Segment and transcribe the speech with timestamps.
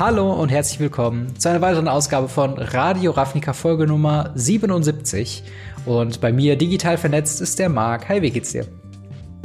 [0.00, 5.42] Hallo und herzlich willkommen zu einer weiteren Ausgabe von Radio Ravnica Folge Nummer 77.
[5.84, 8.08] Und bei mir digital vernetzt ist der Marc.
[8.08, 8.64] Hi, wie geht's dir?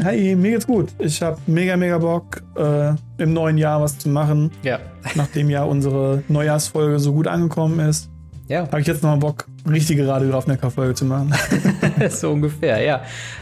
[0.01, 0.93] Hi, mir geht's gut.
[0.97, 4.49] Ich habe mega, mega Bock, äh, im neuen Jahr was zu machen.
[4.63, 4.79] Ja.
[5.15, 8.09] Nachdem ja unsere Neujahrsfolge so gut angekommen ist.
[8.47, 8.61] Ja.
[8.61, 11.33] Habe ich jetzt nochmal Bock, richtige Radio Ravnica-Folge zu machen.
[12.09, 13.01] so ungefähr, ja.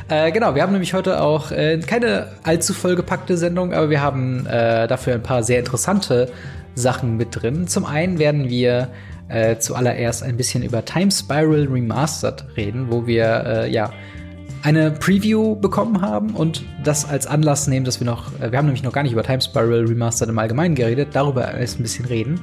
[0.09, 4.47] Äh, genau, wir haben nämlich heute auch äh, keine allzu vollgepackte Sendung, aber wir haben
[4.47, 6.31] äh, dafür ein paar sehr interessante
[6.75, 7.67] Sachen mit drin.
[7.67, 8.89] Zum einen werden wir
[9.27, 13.91] äh, zuallererst ein bisschen über Time Spiral Remastered reden, wo wir äh, ja
[14.63, 18.65] eine Preview bekommen haben und das als Anlass nehmen, dass wir noch, äh, wir haben
[18.65, 22.05] nämlich noch gar nicht über Time Spiral Remastered im Allgemeinen geredet, darüber erst ein bisschen
[22.05, 22.39] reden.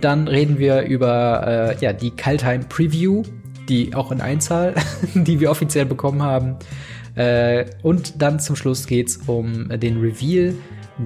[0.00, 3.22] Dann reden wir über äh, ja, die Kaltheim Preview,
[3.68, 4.74] die auch in Einzahl,
[5.14, 6.56] die wir offiziell bekommen haben.
[7.14, 10.54] Äh, und dann zum Schluss geht's um den Reveal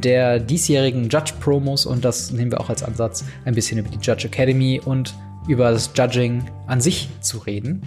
[0.00, 4.26] der diesjährigen Judge-Promos und das nehmen wir auch als Ansatz, ein bisschen über die Judge
[4.26, 5.14] Academy und
[5.46, 7.82] über das Judging an sich zu reden.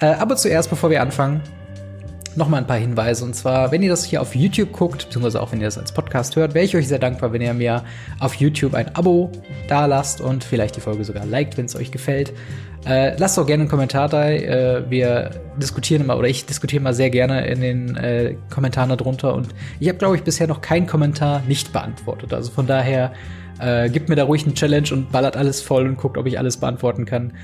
[0.00, 1.40] Äh, aber zuerst, bevor wir anfangen,
[2.36, 3.24] noch mal ein paar Hinweise.
[3.24, 5.92] Und zwar, wenn ihr das hier auf YouTube guckt, beziehungsweise auch wenn ihr das als
[5.92, 7.84] Podcast hört, wäre ich euch sehr dankbar, wenn ihr mir
[8.20, 9.30] auf YouTube ein Abo
[9.68, 12.32] da lasst und vielleicht die Folge sogar liked, wenn es euch gefällt.
[12.84, 14.28] Äh, lasst auch gerne einen Kommentar da.
[14.28, 19.34] Äh, wir diskutieren immer, oder ich diskutiere immer sehr gerne in den äh, Kommentaren darunter.
[19.34, 22.32] Und ich habe, glaube ich, bisher noch keinen Kommentar nicht beantwortet.
[22.32, 23.12] Also von daher
[23.60, 26.38] äh, gebt mir da ruhig eine Challenge und ballert alles voll und guckt, ob ich
[26.38, 27.34] alles beantworten kann.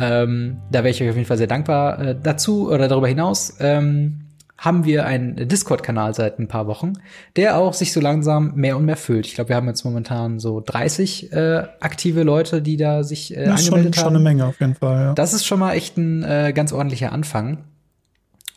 [0.00, 2.00] Ähm, da wäre ich euch auf jeden Fall sehr dankbar.
[2.00, 4.27] Äh, dazu oder darüber hinaus ähm,
[4.58, 6.94] haben wir einen Discord-Kanal seit ein paar Wochen,
[7.36, 9.26] der auch sich so langsam mehr und mehr füllt.
[9.26, 13.44] Ich glaube, wir haben jetzt momentan so 30 äh, aktive Leute, die da sich äh,
[13.44, 14.10] das angemeldet schon, haben.
[14.10, 15.00] Schon eine Menge auf jeden Fall.
[15.00, 15.12] Ja.
[15.14, 17.58] Das ist schon mal echt ein äh, ganz ordentlicher Anfang.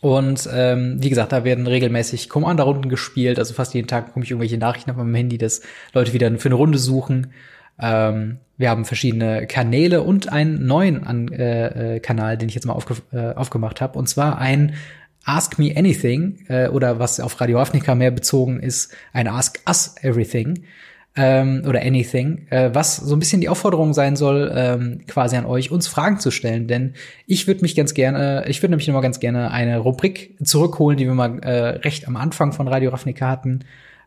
[0.00, 3.38] Und ähm, wie gesagt, da werden regelmäßig Commander-Runden gespielt.
[3.38, 6.48] Also fast jeden Tag bekomme ich irgendwelche Nachrichten auf meinem Handy, dass Leute wieder für
[6.48, 7.28] eine Runde suchen.
[7.78, 12.66] Ähm, wir haben verschiedene Kanäle und einen neuen An äh, äh, Kanal, den ich jetzt
[12.66, 13.96] mal aufge äh, aufgemacht habe.
[13.96, 14.74] Und zwar ein
[15.24, 19.94] Ask Me Anything äh, oder was auf Radio Afrika mehr bezogen ist, ein Ask Us
[20.02, 20.64] Everything
[21.14, 25.44] ähm, oder Anything, äh, was so ein bisschen die Aufforderung sein soll, ähm, quasi an
[25.44, 26.66] euch, uns Fragen zu stellen.
[26.66, 26.94] Denn
[27.26, 30.96] ich würde mich ganz gerne, ich würde nämlich noch mal ganz gerne eine Rubrik zurückholen,
[30.96, 33.60] die wir mal äh, recht am Anfang von Radio Ravnica hatten.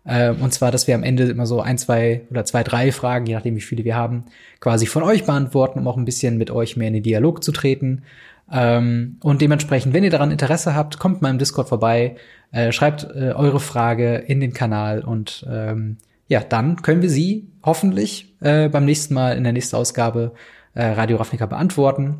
[0.03, 3.25] Äh, und zwar, dass wir am Ende immer so ein, zwei oder zwei, drei Fragen,
[3.27, 4.25] je nachdem wie viele wir haben,
[4.59, 7.51] quasi von euch beantworten, um auch ein bisschen mit euch mehr in den Dialog zu
[7.51, 8.03] treten.
[8.51, 12.15] Ähm, und dementsprechend, wenn ihr daran Interesse habt, kommt mal im Discord vorbei,
[12.51, 15.97] äh, schreibt äh, eure Frage in den Kanal und ähm,
[16.27, 20.33] ja, dann können wir sie hoffentlich äh, beim nächsten Mal in der nächsten Ausgabe
[20.73, 22.17] äh, Radio Ravnica beantworten.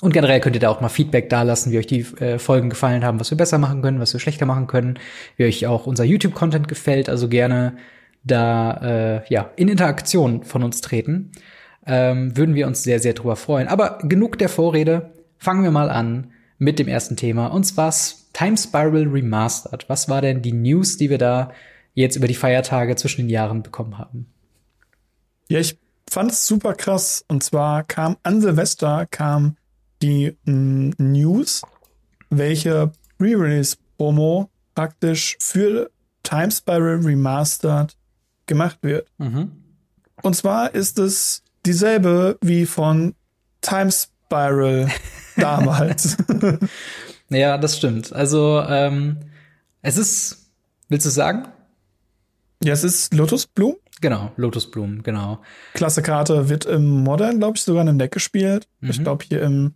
[0.00, 3.04] Und generell könnt ihr da auch mal Feedback dalassen, wie euch die äh, Folgen gefallen
[3.04, 4.98] haben, was wir besser machen können, was wir schlechter machen können,
[5.36, 7.08] wie euch auch unser YouTube-Content gefällt.
[7.08, 7.76] Also gerne
[8.22, 11.32] da äh, ja in Interaktion von uns treten.
[11.84, 13.66] Ähm, würden wir uns sehr, sehr drüber freuen.
[13.66, 15.14] Aber genug der Vorrede.
[15.38, 17.46] Fangen wir mal an mit dem ersten Thema.
[17.48, 17.94] Und zwar
[18.32, 19.88] Time Spiral Remastered.
[19.88, 21.52] Was war denn die News, die wir da
[21.94, 24.26] jetzt über die Feiertage zwischen den Jahren bekommen haben?
[25.48, 25.78] Ja, ich
[26.08, 27.24] fand es super krass.
[27.28, 29.56] Und zwar kam an Silvester kam
[30.02, 31.62] die m, News,
[32.30, 35.90] welche Pre-Release-Promo praktisch für
[36.22, 37.96] Time Spiral Remastered
[38.46, 39.08] gemacht wird.
[39.18, 39.52] Mhm.
[40.22, 43.14] Und zwar ist es dieselbe wie von
[43.60, 44.88] Time Spiral
[45.38, 46.16] damals.
[47.30, 48.12] ja, das stimmt.
[48.12, 49.18] Also, ähm,
[49.82, 50.50] es ist,
[50.88, 51.48] willst du sagen?
[52.62, 53.76] Ja, es ist Lotusblumen.
[54.00, 55.40] Genau, Lotusblumen, genau.
[55.74, 58.68] Klasse Karte wird im Modern, glaube ich, sogar in einem Deck gespielt.
[58.80, 58.90] Mhm.
[58.90, 59.74] Ich glaube hier im,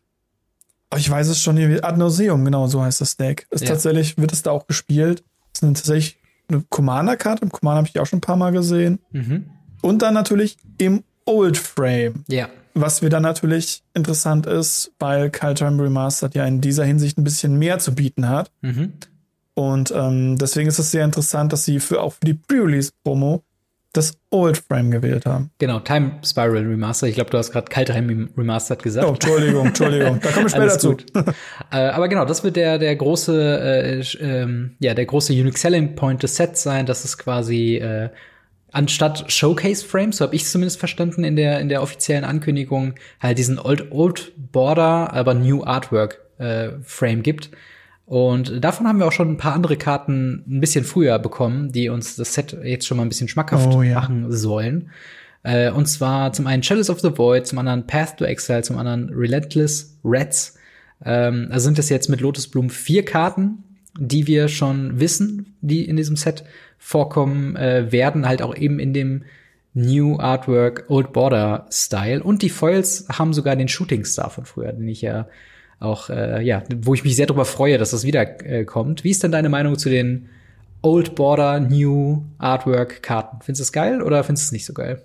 [0.93, 3.47] oh, ich weiß es schon hier, Ad Nauseum, genau so heißt das Deck.
[3.50, 3.71] Ist Ja.
[3.71, 5.25] tatsächlich, wird es da auch gespielt.
[5.53, 6.19] Das ist eine, tatsächlich
[6.49, 7.43] eine Commander-Karte.
[7.43, 9.00] Im Commander habe ich die auch schon ein paar Mal gesehen.
[9.11, 9.47] Mhm.
[9.81, 12.25] Und dann natürlich im Old Frame.
[12.29, 12.49] Ja.
[12.75, 17.78] Was wieder natürlich interessant ist, weil Kaltheim Remastered ja in dieser Hinsicht ein bisschen mehr
[17.78, 18.50] zu bieten hat.
[18.62, 18.93] Mhm.
[19.55, 23.43] Und ähm, deswegen ist es sehr interessant, dass sie für auch für die Pre-Release-Promo
[23.93, 25.50] das Old Frame gewählt haben.
[25.58, 27.11] Genau, Time Spiral Remastered.
[27.11, 29.06] Ich glaube, du hast gerade Kaltheim Remastered gesagt.
[29.06, 30.19] Oh, Entschuldigung, Entschuldigung.
[30.23, 30.96] Da komme ich später zu.
[31.70, 35.94] äh, aber genau, das wird der der große äh, ähm, ja der große Unique Selling
[35.94, 38.08] Point des Sets sein, dass es quasi äh,
[38.72, 43.38] anstatt Showcase Frames, so habe ich zumindest verstanden in der in der offiziellen Ankündigung, halt
[43.38, 47.50] diesen Old Old Border, aber New Artwork äh, Frame gibt.
[48.06, 51.88] Und davon haben wir auch schon ein paar andere Karten ein bisschen früher bekommen, die
[51.88, 53.94] uns das Set jetzt schon mal ein bisschen schmackhaft Oh, ja.
[53.94, 54.90] machen sollen.
[55.44, 58.76] Äh, und zwar zum einen Chalice of the Void, zum anderen Path to Exile, zum
[58.76, 60.56] anderen Relentless Reds.
[61.04, 63.64] Ähm, also sind das jetzt mit Lotusblumen vier Karten,
[63.98, 66.44] die wir schon wissen, die in diesem Set
[66.82, 69.23] vorkommen äh, werden, halt auch eben in dem
[69.73, 72.23] New Artwork, Old Border Style.
[72.23, 75.29] Und die Foils haben sogar den Shooting Star von früher, den ich ja
[75.79, 79.05] auch, äh, ja, wo ich mich sehr darüber freue, dass das wieder äh, kommt.
[79.05, 80.29] Wie ist denn deine Meinung zu den
[80.82, 83.38] Old Border New Artwork Karten?
[83.43, 85.02] Findest du es geil oder findest du es nicht so geil?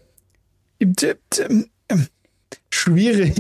[2.72, 3.36] Schwierig.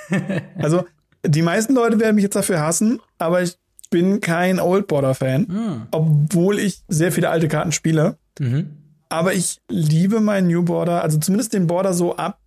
[0.58, 0.84] also,
[1.26, 3.56] die meisten Leute werden mich jetzt dafür hassen, aber ich
[3.92, 5.82] bin kein Old Border Fan, mhm.
[5.92, 8.16] obwohl ich sehr viele alte Karten spiele.
[8.40, 8.70] Mhm.
[9.08, 12.40] Aber ich liebe meinen New Border, also zumindest den Border so ab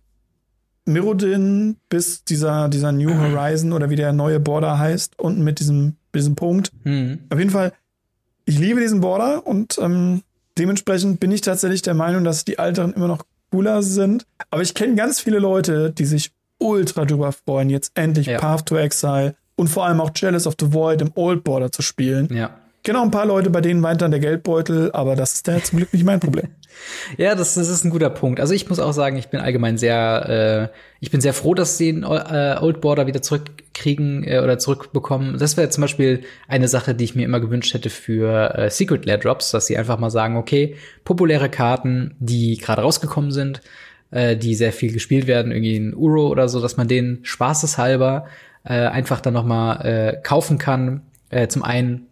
[0.84, 5.96] Mirrodin bis dieser, dieser New Horizon oder wie der neue Border heißt, unten mit diesem,
[6.14, 6.72] diesem Punkt.
[6.84, 7.20] Mhm.
[7.30, 7.72] Auf jeden Fall,
[8.44, 10.22] ich liebe diesen Border und ähm,
[10.58, 14.26] dementsprechend bin ich tatsächlich der Meinung, dass die Alteren immer noch cooler sind.
[14.50, 18.38] Aber ich kenne ganz viele Leute, die sich ultra drüber freuen, jetzt endlich ja.
[18.38, 21.82] Path to Exile und vor allem auch Jealous of the Void im Old Border zu
[21.82, 22.28] spielen.
[22.32, 22.50] Ja.
[22.94, 25.78] Auch ein paar Leute, bei denen weint dann der Geldbeutel, aber das ist ja zum
[25.78, 26.50] Glück nicht mein Problem.
[27.16, 28.38] ja, das, das ist ein guter Punkt.
[28.38, 31.78] Also ich muss auch sagen, ich bin allgemein sehr, äh, ich bin sehr froh, dass
[31.78, 35.36] sie den äh, Old Border wieder zurückkriegen äh, oder zurückbekommen.
[35.36, 39.04] Das wäre zum Beispiel eine Sache, die ich mir immer gewünscht hätte für äh, Secret
[39.04, 43.62] Lair Drops, dass sie einfach mal sagen, okay, populäre Karten, die gerade rausgekommen sind,
[44.12, 48.26] äh, die sehr viel gespielt werden, irgendwie ein Uro oder so, dass man den spaßeshalber
[48.66, 51.02] äh, einfach dann noch mal äh, kaufen kann.
[51.30, 52.06] Äh, zum einen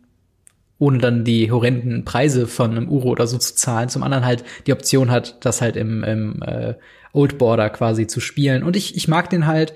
[0.79, 3.89] ohne dann die horrenden Preise von einem Uro oder so zu zahlen.
[3.89, 6.75] Zum anderen halt die Option hat, das halt im, im äh,
[7.13, 8.63] Old Border quasi zu spielen.
[8.63, 9.75] Und ich, ich mag den halt.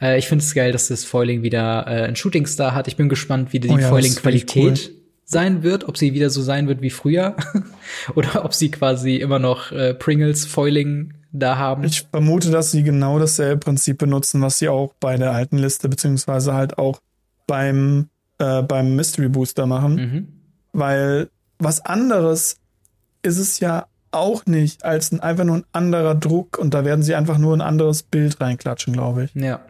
[0.00, 2.88] Äh, ich finde es geil, dass das Foiling wieder äh, ein Shooting Star hat.
[2.88, 4.96] Ich bin gespannt, wie die oh ja, Foiling-Qualität cool.
[5.24, 7.36] sein wird, ob sie wieder so sein wird wie früher
[8.14, 11.84] oder ob sie quasi immer noch äh, Pringles Foiling da haben.
[11.84, 15.88] Ich vermute, dass sie genau dasselbe Prinzip benutzen, was sie auch bei der alten Liste
[15.88, 17.00] beziehungsweise halt auch
[17.46, 18.08] beim
[18.38, 19.94] äh, beim Mystery Booster machen.
[19.94, 20.28] Mhm.
[20.72, 21.28] Weil
[21.58, 22.56] was anderes
[23.22, 27.02] ist es ja auch nicht als ein, einfach nur ein anderer Druck und da werden
[27.02, 29.34] sie einfach nur ein anderes Bild reinklatschen, glaube ich.
[29.34, 29.60] Ja.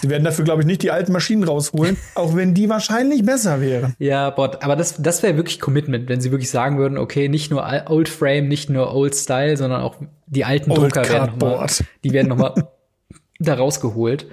[0.00, 3.60] Sie werden dafür, glaube ich, nicht die alten Maschinen rausholen, auch wenn die wahrscheinlich besser
[3.60, 3.94] wären.
[3.98, 7.50] Ja, Bot, aber das, das wäre wirklich Commitment, wenn sie wirklich sagen würden, okay, nicht
[7.50, 9.96] nur Old Frame, nicht nur Old Style, sondern auch
[10.26, 11.66] die alten Old Drucker werden noch mal,
[12.04, 12.54] die werden nochmal
[13.38, 14.26] da rausgeholt.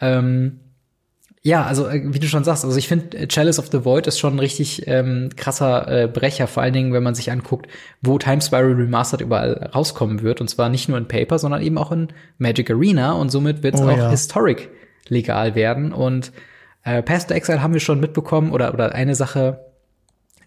[0.00, 0.60] Ähm,
[1.46, 4.06] ja, also äh, wie du schon sagst, also ich finde äh, Chalice of the Void
[4.06, 7.68] ist schon ein richtig ähm, krasser äh, Brecher, vor allen Dingen, wenn man sich anguckt,
[8.00, 10.40] wo Time Spiral Remastered überall rauskommen wird.
[10.40, 12.08] Und zwar nicht nur in Paper, sondern eben auch in
[12.38, 13.12] Magic Arena.
[13.12, 14.08] Und somit wird es oh, auch ja.
[14.08, 14.70] Historic
[15.08, 15.92] legal werden.
[15.92, 16.32] Und
[16.82, 19.60] äh, Path to Exile haben wir schon mitbekommen, oder, oder eine Sache,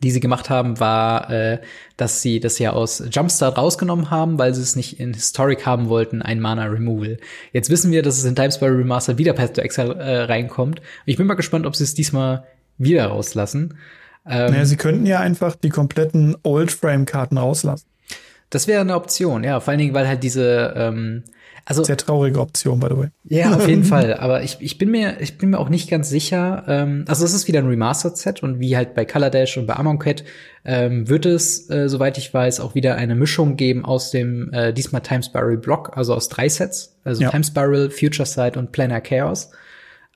[0.04, 1.60] die sie gemacht haben, war, äh,
[1.98, 5.90] dass sie das ja aus Jumpstart rausgenommen haben, weil sie es nicht in Historic haben
[5.90, 7.18] wollten, ein Mana Removal.
[7.52, 10.82] Jetzt wissen wir, dass es in Time Spiral Remaster wieder Path to Exile äh, reinkommt.
[11.06, 12.44] Ich bin mal gespannt, ob sie es diesmal
[12.78, 13.78] wieder rauslassen.
[14.26, 17.88] Ähm, naja, sie könnten ja einfach die kompletten Old Frame Karten rauslassen.
[18.50, 19.60] Das wäre eine Option, ja.
[19.60, 21.24] Vor allen Dingen, weil halt diese ähm,
[21.70, 23.08] also, Sehr traurige Option, by the way.
[23.26, 24.14] Ja, auf jeden Fall.
[24.14, 26.64] Aber ich, ich, bin mir, ich bin mir auch nicht ganz sicher.
[26.66, 29.76] Ähm, also es ist wieder ein Remastered-Set und wie halt bei Color Dash und bei
[29.76, 30.24] Amonkhet
[30.64, 34.72] ähm, wird es, äh, soweit ich weiß, auch wieder eine Mischung geben aus dem äh,
[34.72, 36.98] diesmal Time Spiral Block, also aus drei Sets.
[37.04, 37.32] Also ja.
[37.32, 39.52] Time Spiral, Future Sight und Planar Chaos.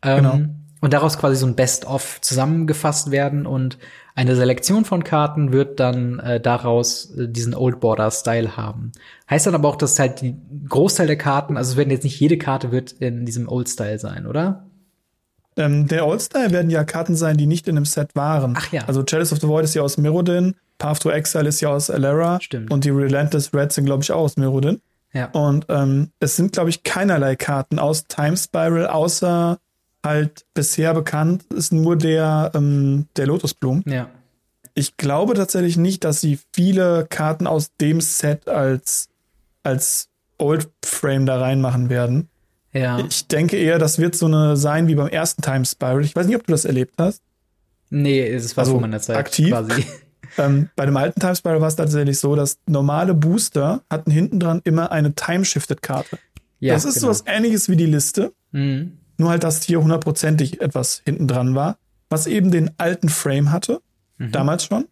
[0.03, 0.39] Ähm, genau.
[0.79, 3.77] Und daraus quasi so ein Best-of zusammengefasst werden und
[4.15, 8.91] eine Selektion von Karten wird dann äh, daraus äh, diesen Old Border Style haben.
[9.29, 10.35] Heißt dann aber auch, dass halt die
[10.67, 13.99] Großteil der Karten, also es werden jetzt nicht jede Karte wird in diesem Old Style
[13.99, 14.67] sein, oder?
[15.57, 18.53] Ähm, der Old Style werden ja Karten sein, die nicht in einem Set waren.
[18.57, 18.83] Ach ja.
[18.85, 21.89] Also Chalice of the Void ist ja aus Mirrodin, Path to Exile ist ja aus
[21.89, 22.39] Alara.
[22.41, 22.71] Stimmt.
[22.71, 24.81] Und die Relentless Reds sind, glaube ich, auch aus Mirrodin.
[25.13, 25.29] Ja.
[25.31, 29.59] Und ähm, es sind, glaube ich, keinerlei Karten aus Time Spiral, außer
[30.03, 33.83] halt bisher bekannt ist nur der, ähm, der Lotusblumen.
[33.85, 34.09] Ja.
[34.73, 39.09] Ich glaube tatsächlich nicht, dass sie viele Karten aus dem Set als,
[39.63, 42.29] als Old Frame da reinmachen werden.
[42.73, 42.99] Ja.
[42.99, 46.03] Ich denke eher, das wird so eine sein wie beim ersten Time Spiral.
[46.05, 47.21] Ich weiß nicht, ob du das erlebt hast.
[47.89, 49.49] Nee, es war also vor meiner Zeit aktiv.
[49.49, 49.85] quasi.
[50.37, 54.39] ähm, bei dem alten Time Spiral war es tatsächlich so, dass normale Booster hatten hinten
[54.39, 56.17] dran immer eine Time-Shifted-Karte.
[56.59, 57.07] Ja, das ist genau.
[57.07, 58.31] so was ähnliches wie die Liste.
[58.51, 58.99] Mhm.
[59.21, 61.77] Nur halt, dass hier hundertprozentig etwas hinten dran war,
[62.09, 63.79] was eben den alten Frame hatte,
[64.17, 64.31] mhm.
[64.31, 64.87] damals schon.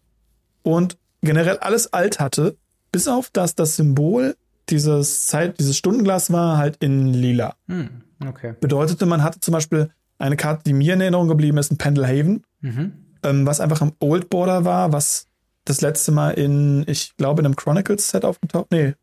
[0.62, 2.56] Und generell alles alt hatte,
[2.92, 4.36] bis auf dass das Symbol
[4.70, 7.56] dieses Zeit, dieses Stundenglas war halt in lila.
[7.66, 8.04] Mhm.
[8.24, 8.54] Okay.
[8.62, 12.44] Bedeutete, man hatte zum Beispiel eine Karte, die mir in Erinnerung geblieben ist, ein Pendelhaven,
[12.62, 12.94] mhm.
[13.24, 15.26] ähm, was einfach im Old Border war, was
[15.66, 18.94] das letzte Mal in, ich glaube, in einem Chronicles Set aufgetaucht, nee,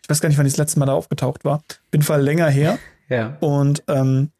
[0.00, 1.60] ich weiß gar nicht, wann ich das letzte Mal da aufgetaucht war.
[1.90, 2.78] Bin Fall länger her.
[3.10, 3.36] Ja.
[3.40, 4.30] Und ähm,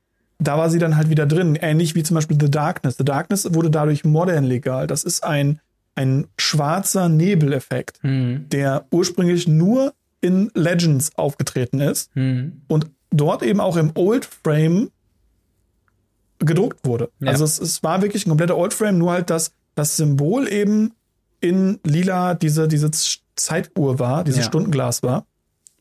[0.40, 1.54] da war sie dann halt wieder drin.
[1.56, 2.96] Ähnlich wie zum Beispiel The Darkness.
[2.96, 4.86] The Darkness wurde dadurch modern legal.
[4.86, 5.60] Das ist ein,
[5.94, 8.46] ein schwarzer Nebeleffekt, mhm.
[8.48, 12.62] der ursprünglich nur in Legends aufgetreten ist Mhm.
[12.68, 14.90] und dort eben auch im Old Frame
[16.38, 17.10] gedruckt wurde.
[17.20, 17.28] Ja.
[17.28, 20.92] Also es, es war wirklich ein kompletter Old Frame, nur halt, dass das Symbol eben
[21.40, 22.90] in lila diese, diese
[23.36, 24.46] Zeituhr war, dieses Ja.
[24.46, 25.26] Stundenglas war.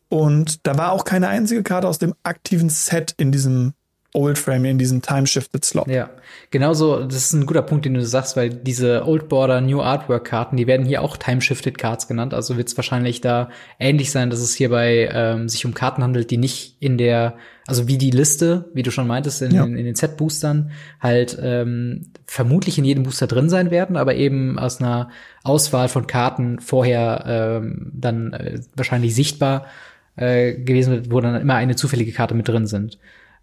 [0.09, 3.73] Und da war auch keine einzige Karte aus dem aktiven Set in diesem
[4.13, 5.87] Old Frame, in diesem Time-Shifted Slot.
[5.87, 6.09] Ja,
[6.49, 10.25] genauso, das ist ein guter Punkt, den du sagst, weil diese Old Border New Artwork
[10.25, 13.49] Karten, die werden hier auch Time-Shifted Cards genannt, also wird es wahrscheinlich da
[13.79, 17.35] ähnlich sein, dass es hierbei ähm, sich um Karten handelt, die nicht in der,
[17.67, 19.63] also wie die Liste, wie du schon meintest, in, Ja.
[19.63, 24.57] in, in den Set-Boostern halt ähm, vermutlich in jedem Booster drin sein werden, aber eben
[24.57, 25.09] aus einer
[25.43, 29.67] Auswahl von Karten vorher ähm, dann äh, wahrscheinlich sichtbar
[30.15, 32.97] äh, gewesen wird, wo dann immer eine zufällige Karte mit drin sind.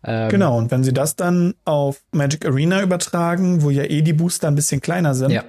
[0.07, 4.13] Ähm, Genau, und wenn sie das dann auf Magic Arena übertragen, wo ja eh die
[4.13, 5.45] Booster ein bisschen kleiner sind, Ja,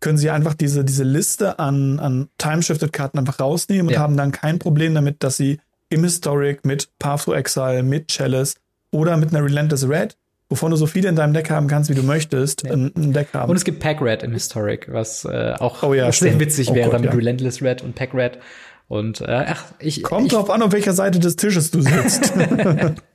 [0.00, 4.00] können sie einfach diese, diese Liste an, an Time-Shifted-Karten einfach rausnehmen und Ja.
[4.00, 8.54] haben dann kein Problem damit, dass sie im Historic mit Path to Exile, mit Chalice
[8.92, 10.16] oder mit einer Relentless Red,
[10.48, 12.72] wovon du so viele in deinem Deck haben kannst, wie du möchtest, Ja.
[12.72, 13.50] ein, Deck haben.
[13.50, 16.40] Und es gibt Pack Red im Historic, was äh, auch Oh ja, sehr stimmt.
[16.40, 17.16] witzig Oh wäre Gott, mit ja.
[17.16, 18.38] Relentless Red und Pack Red.
[18.88, 22.32] Und äh, ach, ich, Kommt ich drauf an, auf welcher Seite des Tisches du sitzt.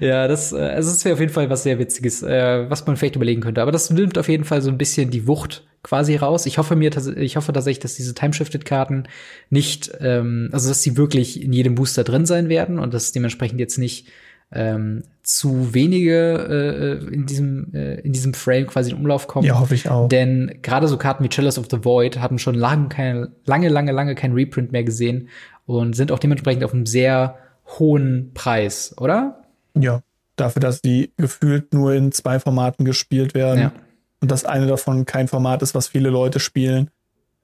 [0.00, 2.96] ja, das, äh, also es wäre auf jeden Fall was sehr Witziges, äh, was man
[2.96, 3.62] vielleicht überlegen könnte.
[3.62, 6.46] Aber das nimmt auf jeden Fall so ein bisschen die Wucht quasi raus.
[6.46, 9.04] Ich hoffe mir, ich hoffe tatsächlich, dass diese Time-Shifted-Karten
[9.50, 13.60] nicht, ähm, also dass sie wirklich in jedem Booster drin sein werden und dass dementsprechend
[13.60, 14.08] jetzt nicht
[14.52, 19.46] ähm, zu wenige äh, in diesem äh, in diesem Frame quasi in Umlauf kommen.
[19.46, 20.08] ja, hoffe ich auch.
[20.08, 23.92] Denn gerade so Karten wie Chalice of the Void hatten schon lange, keine, lange, lange,
[23.92, 25.28] lange kein Reprint mehr gesehen
[25.66, 27.36] und sind auch dementsprechend auf einem sehr
[27.78, 29.42] hohen Preis, oder?
[29.78, 30.02] Ja,
[30.36, 33.60] dafür, dass die gefühlt nur in zwei Formaten gespielt werden.
[33.60, 33.72] Ja.
[34.20, 36.90] und das eine davon kein Format ist, was viele Leute spielen,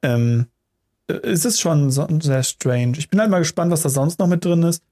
[0.02, 0.46] ähm,
[1.08, 2.94] äh, ist es schon so, sehr strange.
[2.98, 4.82] Ich bin halt mal gespannt, was da sonst noch mit drin ist.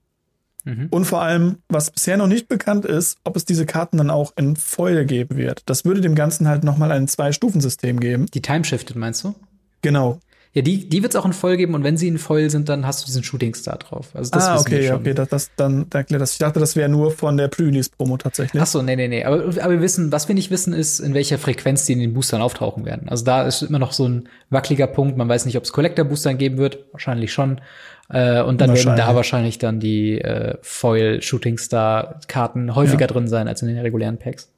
[0.64, 0.88] Mhm.
[0.90, 4.32] Und vor allem, was bisher noch nicht bekannt ist, ob es diese Karten dann auch
[4.36, 5.62] in Foil geben wird.
[5.66, 8.26] Das würde dem Ganzen halt nochmal ein Zwei-Stufen-System geben.
[8.26, 9.34] Die Time Shifted, meinst du?
[9.82, 10.20] Genau.
[10.52, 12.68] Ja, die, die wird es auch in Foil geben und wenn sie in Foil sind,
[12.68, 14.08] dann hast du diesen Shooting Star drauf.
[14.14, 14.96] Also das ah, okay, schon.
[14.96, 16.32] okay, das, das, dann, erklärt das.
[16.32, 18.60] Ich dachte, das wäre nur von der Pre-Release-Promo tatsächlich.
[18.60, 19.24] Ach so, nee, nee, nee.
[19.24, 22.14] Aber, aber wir wissen, was wir nicht wissen, ist, in welcher Frequenz die in den
[22.14, 23.08] Boostern auftauchen werden.
[23.08, 25.16] Also da ist immer noch so ein wackeliger Punkt.
[25.16, 26.80] Man weiß nicht, ob es Collector-Boostern geben wird.
[26.90, 27.60] Wahrscheinlich schon.
[28.08, 33.06] Äh, und dann werden da wahrscheinlich dann die äh, Foil-Shooting-Star-Karten häufiger Ja.
[33.06, 34.50] drin sein als in den regulären Packs.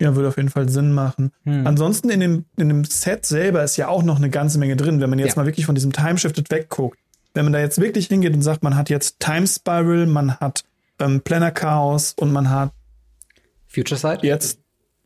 [0.00, 1.30] Ja, würde auf jeden Fall Sinn machen.
[1.44, 1.66] Hm.
[1.66, 5.00] Ansonsten in dem, in dem Set selber ist ja auch noch eine ganze Menge drin,
[5.00, 5.42] wenn man jetzt Ja.
[5.42, 6.98] mal wirklich von diesem Time Shifted wegguckt.
[7.34, 10.64] Wenn man da jetzt wirklich hingeht und sagt, man hat jetzt Time Spiral, man hat
[10.98, 12.72] ähm, Planner Chaos und man hat
[13.68, 14.26] Future Side?
[14.26, 14.58] jetzt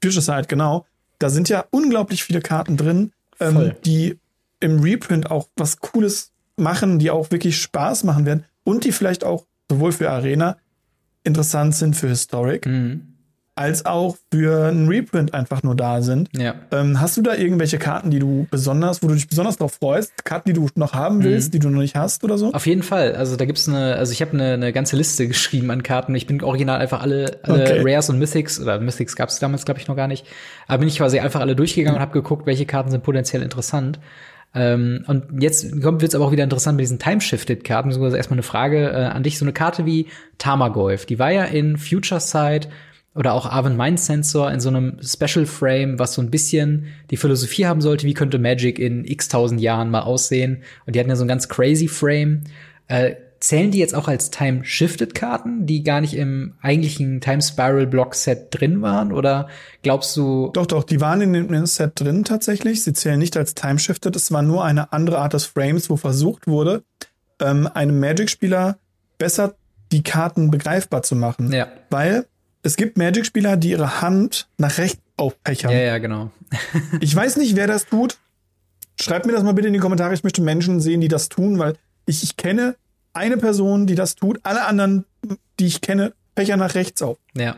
[0.02, 0.86] Future Side, genau.
[1.18, 4.18] Da sind ja unglaublich viele Karten drin, ähm, die
[4.60, 9.24] im Reprint auch was Cooles machen, die auch wirklich Spaß machen werden und die vielleicht
[9.24, 10.56] auch sowohl für Arena
[11.24, 13.13] interessant sind für Historic, Mhm.
[13.56, 16.28] Als auch für ein Reprint einfach nur da sind.
[16.37, 16.54] Ja.
[16.73, 20.25] Ähm, hast du da irgendwelche Karten, die du besonders, wo du dich besonders drauf freust?
[20.25, 21.52] Karten, die du noch haben willst, Mhm.
[21.52, 22.52] die du noch nicht hast oder so?
[22.52, 23.14] Auf jeden Fall.
[23.14, 26.14] Also da gibt's eine, also ich habe eine, eine ganze Liste geschrieben an Karten.
[26.16, 27.82] Ich bin original einfach alle, alle Okay.
[27.84, 30.26] Rares und Mythics, oder Mythics gab's damals, glaube ich, noch gar nicht.
[30.66, 34.00] Aber bin ich quasi einfach alle durchgegangen und habe geguckt, welche Karten sind potenziell interessant.
[34.56, 37.88] Ähm, und jetzt kommt wird's aber auch wieder interessant mit diesen Time-Shifted-Karten.
[37.88, 39.38] Beziehungsweise erstmal eine Frage äh, an dich.
[39.38, 40.08] So eine Karte wie
[40.38, 42.68] Tamagolf, die war ja in Future Sight
[43.14, 47.16] oder auch Arven Mind Sensor in so einem Special Frame, was so ein bisschen die
[47.16, 50.62] Philosophie haben sollte, wie könnte Magic in x tausend Jahren mal aussehen.
[50.87, 52.42] Und die hatten ja so ein ganz crazy Frame.
[52.88, 59.12] Äh, zählen die jetzt auch als Time-Shifted-Karten, die gar nicht im eigentlichen Time-Spiral-Block-Set drin waren?
[59.12, 59.49] Oder
[59.83, 62.83] glaubst du, Doch, doch, die waren in dem, Set drin tatsächlich.
[62.83, 64.16] Sie zählen nicht als Timeshifted.
[64.16, 66.83] Es war nur eine andere Art des Frames, wo versucht wurde,
[67.40, 68.78] ähm, einem Magic-Spieler
[69.18, 69.54] besser
[69.92, 71.52] die Karten begreifbar zu machen.
[71.52, 72.26] ja, Weil
[72.64, 75.71] es gibt Magic-Spieler, die ihre Hand nach rechts aufpechern.
[75.71, 76.30] ja, ja, genau.
[77.00, 78.18] Ich weiß nicht, wer das tut.
[79.00, 80.14] Schreibt mir das mal bitte in die Kommentare.
[80.14, 81.75] Ich möchte Menschen sehen, die das tun, weil
[82.06, 82.76] ich, ich kenne
[83.12, 84.40] eine Person, die das tut.
[84.42, 85.04] Alle anderen,
[85.61, 87.18] die ich kenne, pechern nach rechts auf.
[87.37, 87.56] Ja.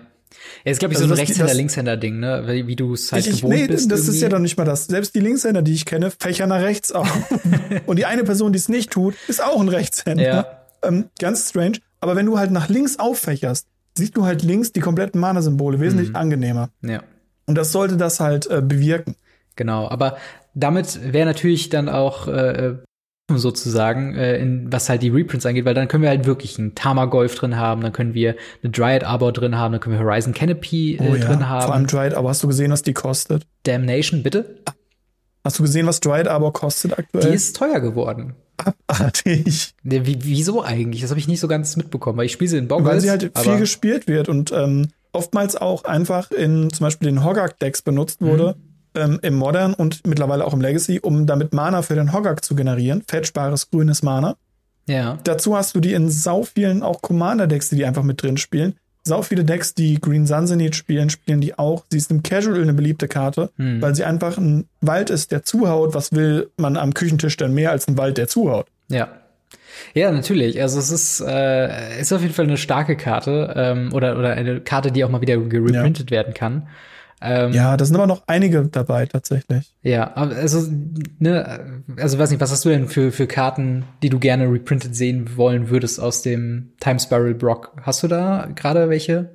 [0.65, 2.45] Ja, ist, glaube ich, Also so ein Rechtshänder-Linkshänder-Ding, ne?
[2.47, 3.91] Wie, wie du es halt ich, gewohnt nee, bist.
[3.91, 4.23] das ist irgendwie.
[4.23, 4.87] ja doch nicht mal das.
[4.87, 7.09] Selbst die Linkshänder, die ich kenne, fächern nach rechts auf.
[7.87, 10.23] Und die eine Person, die es nicht tut, ist auch ein Rechtshänder.
[10.23, 10.61] Ja.
[10.83, 11.79] Ähm, ganz strange.
[12.01, 16.11] Aber wenn du halt nach links auffächerst, siehst du halt links die kompletten Mana-Symbole wesentlich
[16.11, 16.17] Mhm.
[16.17, 16.71] angenehmer.
[16.83, 17.03] Ja.
[17.47, 19.15] Und das sollte das halt äh, bewirken.
[19.57, 20.17] Genau, aber
[20.55, 22.75] damit wäre natürlich dann auch äh,
[23.33, 26.75] sozusagen, äh, in, was halt die Reprints angeht, weil dann können wir halt wirklich einen
[26.75, 30.33] Tamagolf drin haben, dann können wir eine Dryad Arbor drin haben, dann können wir Horizon
[30.33, 31.87] Canopy äh, drin Oh Vor allem haben.
[31.87, 33.45] Dried, aber hast du gesehen, was die kostet?
[33.65, 34.57] Damnation, bitte?
[35.47, 37.31] Hast du gesehen, was Dried Arbor kostet aktuell?
[37.31, 38.35] Die ist teuer geworden.
[38.57, 39.75] Abartig.
[39.85, 41.03] Wie, wieso eigentlich?
[41.03, 42.89] Das habe ich nicht so ganz mitbekommen, weil ich spiele sie in Boggles.
[42.89, 47.23] Weil sie halt viel gespielt wird und ähm, oftmals auch einfach in zum Beispiel den
[47.23, 48.57] Hoggak-Decks benutzt wurde,
[48.97, 49.01] mhm.
[49.01, 52.57] ähm, im Modern und mittlerweile auch im Legacy, um damit Mana für den Hoggak zu
[52.57, 53.05] generieren.
[53.07, 54.35] Fetchbares grünes Mana.
[54.89, 55.21] Ja.
[55.23, 58.75] Dazu hast du die in sau vielen auch Commander-Decks, die die einfach mit drin spielen.
[59.07, 61.85] Sau viele Decks, die Green Sunsenit spielen, spielen die auch.
[61.91, 63.81] Sie ist im Casual eine beliebte Karte, hm.
[63.81, 65.95] weil sie einfach ein Wald ist, der zuhaut.
[65.95, 68.67] Was will man am Küchentisch denn mehr als ein Wald, der zuhaut?
[68.89, 69.09] Ja.
[69.95, 70.61] Ja, natürlich.
[70.61, 74.61] Also es ist, äh, ist auf jeden Fall eine starke Karte ähm, oder, oder eine
[74.61, 76.17] Karte, die auch mal wieder gereprintet ja.
[76.17, 76.67] werden kann.
[77.23, 79.73] Ähm, ja, da sind aber noch einige dabei tatsächlich.
[79.83, 80.71] Ja, also,
[81.19, 84.95] ne, also weiß nicht, was hast du denn für, für Karten, die du gerne reprintet
[84.95, 87.73] sehen wollen würdest aus dem Time Spiral Block?
[87.83, 89.31] Hast du da gerade welche?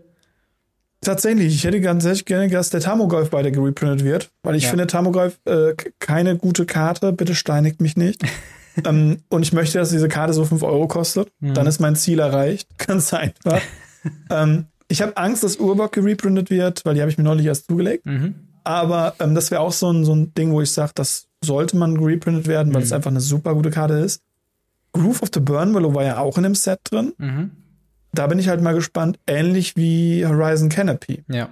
[1.03, 4.69] Tatsächlich, ich hätte ganz ehrlich gerne, dass der Tamogolf weiter gereprintet wird, weil ich ja.
[4.69, 8.21] finde Tamogolf äh, keine gute Karte, bitte steinigt mich nicht.
[8.85, 11.31] ähm, und ich möchte, dass diese Karte so 5 Euro kostet.
[11.39, 11.55] Mhm.
[11.55, 12.67] Dann ist mein Ziel erreicht.
[12.77, 13.61] Ganz einfach.
[14.29, 17.67] ähm, ich habe Angst, dass Urbock gereprintet wird, weil die habe ich mir neulich erst
[17.67, 18.05] zugelegt.
[18.05, 18.35] Mhm.
[18.63, 21.77] Aber ähm, das wäre auch so ein, so ein Ding, wo ich sage, das sollte
[21.77, 22.97] man reprintet werden, weil es mhm.
[22.97, 24.21] einfach eine super gute Karte ist.
[24.93, 27.13] Groove of the Burn Willow war ja auch in dem Set drin.
[27.17, 27.51] Mhm.
[28.13, 31.23] Da bin ich halt mal gespannt, ähnlich wie Horizon Canopy.
[31.29, 31.49] Ja.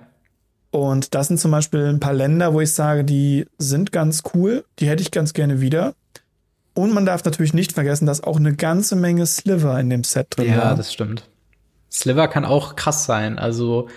[0.72, 4.66] Und das sind zum Beispiel ein paar Länder, wo ich sage, die sind ganz cool,
[4.78, 5.96] die hätte ich ganz gerne wieder.
[6.74, 10.28] Und man darf natürlich nicht vergessen, dass auch eine ganze Menge Sliver in dem Set
[10.32, 10.64] drin ja, war.
[10.66, 11.28] Ja, das stimmt.
[11.92, 13.40] Sliver kann auch krass sein.
[13.40, 13.90] Also,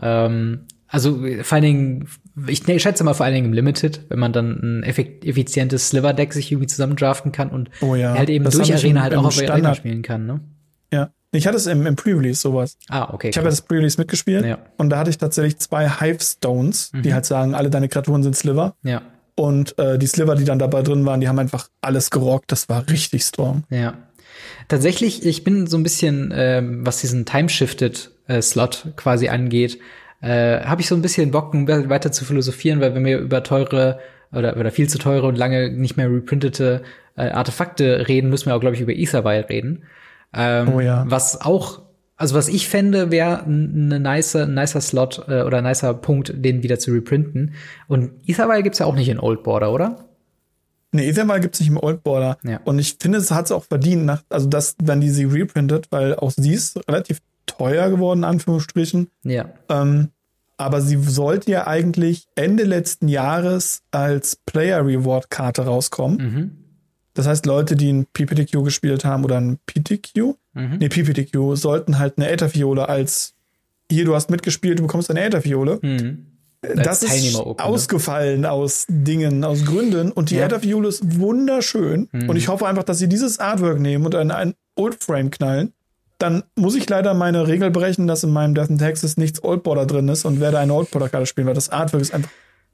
[0.00, 2.08] ähm, also vor allen Dingen,
[2.46, 6.32] ich, ich schätze mal vor allen Dingen im Limited, wenn man dann ein effizientes Sliver-Deck
[6.32, 9.74] sich irgendwie zusammendraften kann und oh ja, halt eben durch Arena halt auch auf Arena
[9.74, 10.40] spielen kann, ne?
[10.92, 11.10] Ja.
[11.30, 12.78] Ich hatte es im, im Pre-Release sowas.
[12.88, 13.28] Ah, okay.
[13.28, 14.58] Ich habe ja das Pre-Release mitgespielt ja.
[14.78, 17.02] und da hatte ich tatsächlich zwei Hive Stones, mhm.
[17.02, 18.76] die halt sagen, alle deine Kreaturen sind Sliver.
[18.82, 19.02] Ja.
[19.34, 22.50] Und äh, die Sliver, die dann dabei drin waren, die haben einfach alles gerockt.
[22.50, 23.62] Das war richtig strong.
[23.70, 23.94] Ja.
[24.68, 29.78] Tatsächlich, ich bin so ein bisschen, ähm, was diesen Time-Shifted-Slot äh, quasi angeht,
[30.20, 33.98] äh, habe ich so ein bisschen Bock, weiter zu philosophieren, weil wenn wir über teure
[34.32, 36.82] oder, oder viel zu teure und lange nicht mehr reprintete
[37.16, 39.84] äh, Artefakte reden, müssen wir auch, glaube ich, über Etherwire reden.
[40.34, 41.04] Ähm, oh ja.
[41.08, 41.82] Was auch,
[42.16, 46.78] also was ich fände, wäre ein nicer Slot äh, oder ein nicer Punkt, den wieder
[46.78, 47.54] zu reprinten.
[47.86, 50.07] Und Etherwire gibt's ja auch nicht in Old Border, oder?
[50.92, 52.38] Nee, Ethermal gibt's nicht im Old Border.
[52.42, 52.60] Ja.
[52.64, 55.88] Und ich finde, es hat es auch verdient, nach, also dass, wenn die sie reprintet,
[55.90, 59.08] weil auch sie ist relativ teuer geworden, Anführungsstrichen.
[59.24, 59.50] Ja.
[59.68, 60.08] Ähm,
[60.56, 66.18] aber sie sollte ja eigentlich Ende letzten Jahres als Player Reward Karte rauskommen.
[66.18, 66.50] Mhm.
[67.14, 70.78] Das heißt, Leute, die ein PPTQ gespielt haben oder ein PTQ, mhm.
[70.78, 73.34] nee, PPTQ, sollten halt eine Ätherfiole als
[73.90, 75.78] hier, du hast mitgespielt, du bekommst eine Ätherfiole.
[75.82, 76.27] Mhm
[76.60, 77.54] das ist ne?
[77.58, 80.10] ausgefallen aus Dingen, aus Gründen.
[80.10, 80.58] Und die ja.
[80.58, 82.08] Fiole ist wunderschön.
[82.12, 82.28] Mhm.
[82.28, 85.72] Und ich hoffe einfach, dass sie dieses Artwork nehmen und in ein Old Frame knallen.
[86.18, 89.62] Dann muss ich leider meine Regel brechen, dass in meinem Death and Texas nichts Old
[89.62, 92.30] Border drin ist und werde eine Old Border Karte spielen, weil das Artwork ist einfach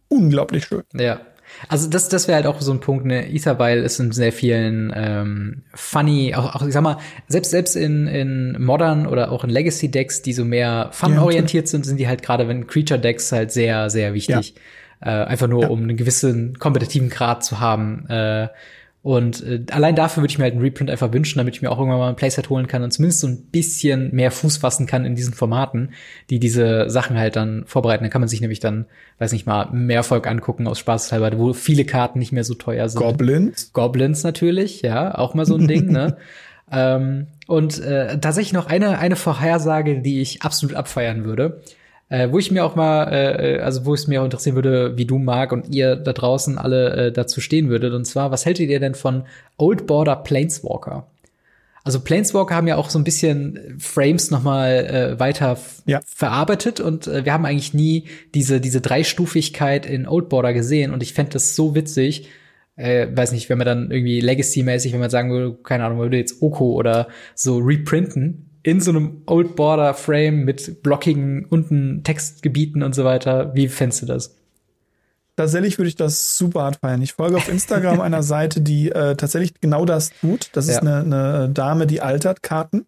[0.09, 0.85] unglaublich schön.
[0.95, 1.21] Ja,
[1.69, 4.93] also das, das wäre halt auch so ein Punkt, ne, Etherweil ist in sehr vielen
[4.95, 9.51] ähm, funny, auch, auch ich sag mal, selbst selbst in, in Modern oder auch in
[9.51, 14.15] Legacy-Decks, die so mehr fun-orientiert sind, sind die halt gerade, wenn Creature-Decks halt sehr, sehr
[14.15, 14.55] wichtig.
[15.05, 15.23] Ja.
[15.23, 15.69] Äh, einfach nur, ja.
[15.69, 18.07] um einen gewissen kompetitiven Grad zu haben.
[18.09, 18.49] Äh,
[19.05, 21.71] und äh, allein dafür würde ich mir halt einen Reprint einfach wünschen, damit ich mir
[21.71, 24.87] auch irgendwann mal ein Playset holen kann und zumindest so ein bisschen mehr Fuß fassen
[24.87, 25.91] kann in diesen Formaten,
[26.31, 28.03] die diese Sachen halt dann vorbereiten.
[28.03, 28.87] Dann kann man sich nämlich dann,
[29.19, 32.55] weiß nicht mal, mehr Erfolg angucken aus Spaß teilweise, wo viele Karten nicht mehr so
[32.55, 32.99] teuer sind.
[32.99, 33.75] Goblins?
[33.75, 36.17] Goblins natürlich, ja, auch mal so ein Ding, ne?
[36.73, 41.61] Ähm, und äh, tatsächlich noch eine, eine Vorhersage, die ich absolut abfeiern würde.
[42.11, 45.07] Äh, wo ich mir auch mal, äh, also wo es mir auch interessieren würde, wie
[45.07, 47.95] du, Marc, und ihr da draußen alle äh, dazu stehen würdet.
[47.95, 49.25] Und zwar, was hältet ihr denn von
[49.57, 51.07] Old Border Planeswalker?
[51.85, 56.01] Also Planeswalker haben ja auch so ein bisschen Frames noch mal äh, weiter ja.
[56.07, 61.03] verarbeitet und äh, wir haben eigentlich nie diese diese Dreistufigkeit in Old Border gesehen und
[61.03, 62.29] ich fände das so witzig.
[62.77, 66.07] Äh, weiß nicht, wenn man dann irgendwie Legacy-mäßig, wenn man sagen würde, keine Ahnung, man
[66.07, 72.03] würde jetzt Oko oder so reprinten, in so einem Old Border Frame mit blockigen unten
[72.03, 73.55] Textgebieten und so weiter.
[73.55, 74.37] Wie fändest du das?
[75.37, 77.03] Tatsächlich würde ich das super hart feiern.
[77.03, 80.49] Ich folge auf Instagram einer Seite, die äh, tatsächlich genau das tut.
[80.55, 82.87] Das ist eine, eine Dame, die altert Karten.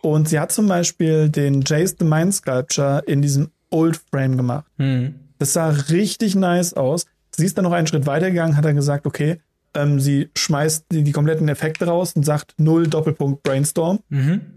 [0.00, 4.64] Und sie hat zum Beispiel den Jace the Mind Sculpture in diesem Old Frame gemacht.
[4.78, 5.16] Mhm.
[5.38, 7.04] Das sah richtig nice aus.
[7.36, 9.40] Sie ist dann noch einen Schritt weitergegangen, hat dann gesagt, okay,
[9.74, 13.98] ähm, sie schmeißt die, die kompletten Effekte raus und sagt null Doppelpunkt Brainstorm.
[14.08, 14.53] Mhm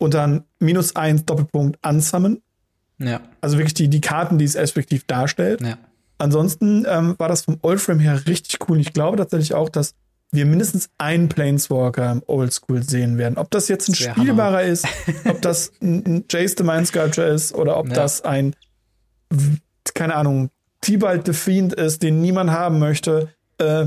[0.00, 2.42] und dann minus eins Doppelpunkt ansammeln.
[2.98, 3.20] Ja.
[3.40, 5.60] Also wirklich die, die Karten, die es effektiv darstellt.
[5.60, 5.78] Ja.
[6.18, 8.80] Ansonsten ähm, war das vom Oldframe her richtig cool.
[8.80, 9.94] Ich glaube tatsächlich auch, dass
[10.32, 13.36] wir mindestens einen Planeswalker im Oldschool sehen werden.
[13.36, 14.62] Ob das jetzt ein wär spielbarer Hammer.
[14.62, 14.86] ist,
[15.28, 17.94] ob das ein, ein Jace the Mind Sculpture ist oder ob Ja.
[17.94, 18.54] das ein,
[19.94, 23.86] keine Ahnung, Tibalt the Fiend ist, den niemand haben möchte, äh,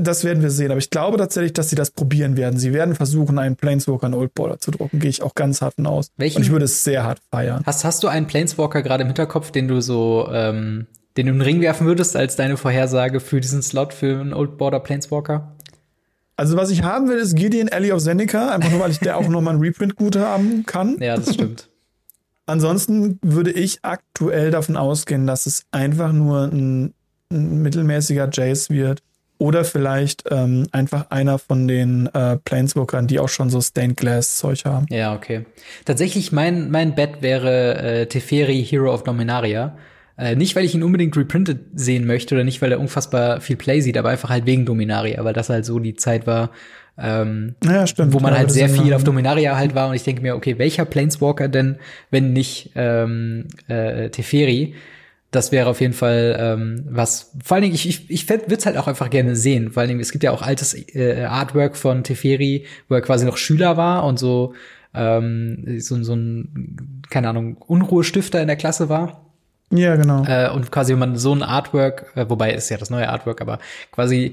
[0.00, 0.70] das werden wir sehen.
[0.70, 2.58] Aber ich glaube tatsächlich, dass sie das probieren werden.
[2.58, 4.98] Sie werden versuchen, einen Planeswalker in Old Border zu drucken.
[5.00, 6.08] Gehe ich auch ganz hart von aus.
[6.16, 7.62] Welchen- Und ich würde es sehr hart feiern.
[7.66, 11.38] Hast, hast du einen Planeswalker gerade im Hinterkopf, den du so, ähm, den du in
[11.38, 15.52] den Ring werfen würdest als deine Vorhersage für diesen Slot für einen Old Border Planeswalker?
[16.36, 19.16] Also was ich haben will, ist Gideon Alley of Seneca, einfach nur, weil ich der
[19.18, 20.96] auch nochmal ein Reprint gut haben kann.
[21.00, 21.68] Ja, das stimmt.
[22.46, 26.92] Ansonsten würde ich aktuell davon ausgehen, dass es einfach nur ein,
[27.30, 29.02] ein mittelmäßiger Jace wird.
[29.42, 34.36] Oder vielleicht ähm, einfach einer von den äh, Planeswalkern, die auch schon so Stained Glass
[34.38, 34.86] Zeug haben.
[34.88, 35.46] Ja, okay.
[35.84, 39.76] Tatsächlich, mein, mein Bet wäre äh, Teferi, Hero of Dominaria.
[40.16, 43.56] Äh, nicht, weil ich ihn unbedingt reprinted sehen möchte oder nicht, weil er unfassbar viel
[43.56, 46.50] Play sieht, aber einfach halt wegen Dominaria, weil das halt so die Zeit war,
[46.96, 48.12] ähm, Ja, stimmt.
[48.12, 50.84] wo man halt sehr viel auf Dominaria halt war und ich denke mir, okay, welcher
[50.84, 51.78] Planeswalker denn,
[52.12, 54.74] wenn nicht ähm, äh, Teferi?
[55.32, 57.32] Das wäre auf jeden Fall ähm, was.
[57.42, 59.72] Vor allen Dingen, ich, ich, ich würde es halt auch einfach gerne sehen.
[59.72, 63.26] Vor allen Dingen, es gibt ja auch altes äh, Artwork von Teferi, wo er quasi
[63.26, 64.54] noch Schüler war und so
[64.94, 69.26] ähm, so, so ein, keine Ahnung, Unruhestifter in der Klasse war.
[69.70, 70.24] Ja, genau.
[70.24, 73.40] Äh, und quasi, wenn man so ein Artwork, äh, wobei ist ja das neue Artwork,
[73.40, 73.58] aber
[73.90, 74.32] quasi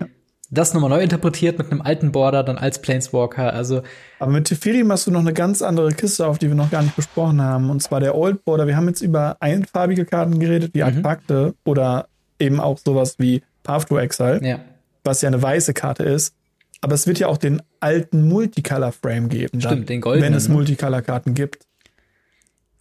[0.51, 3.53] das nochmal neu interpretiert mit einem alten Border, dann als Planeswalker.
[3.53, 3.83] Also
[4.19, 6.81] Aber mit Teferi machst du noch eine ganz andere Kiste auf, die wir noch gar
[6.81, 7.69] nicht besprochen haben.
[7.69, 8.65] Und zwar der Old Border.
[8.65, 12.07] Wir haben jetzt über einfarbige Karten geredet, wie Artefakte oder
[12.39, 14.59] eben auch sowas wie Path to Exile, ja,
[15.03, 16.33] was ja eine weiße Karte ist.
[16.81, 19.59] Aber es wird ja auch den alten Multicolor-Frame geben.
[19.59, 20.55] dann, Stimmt, den goldenen, Wenn es ne?
[20.55, 21.65] Multicolor-Karten gibt.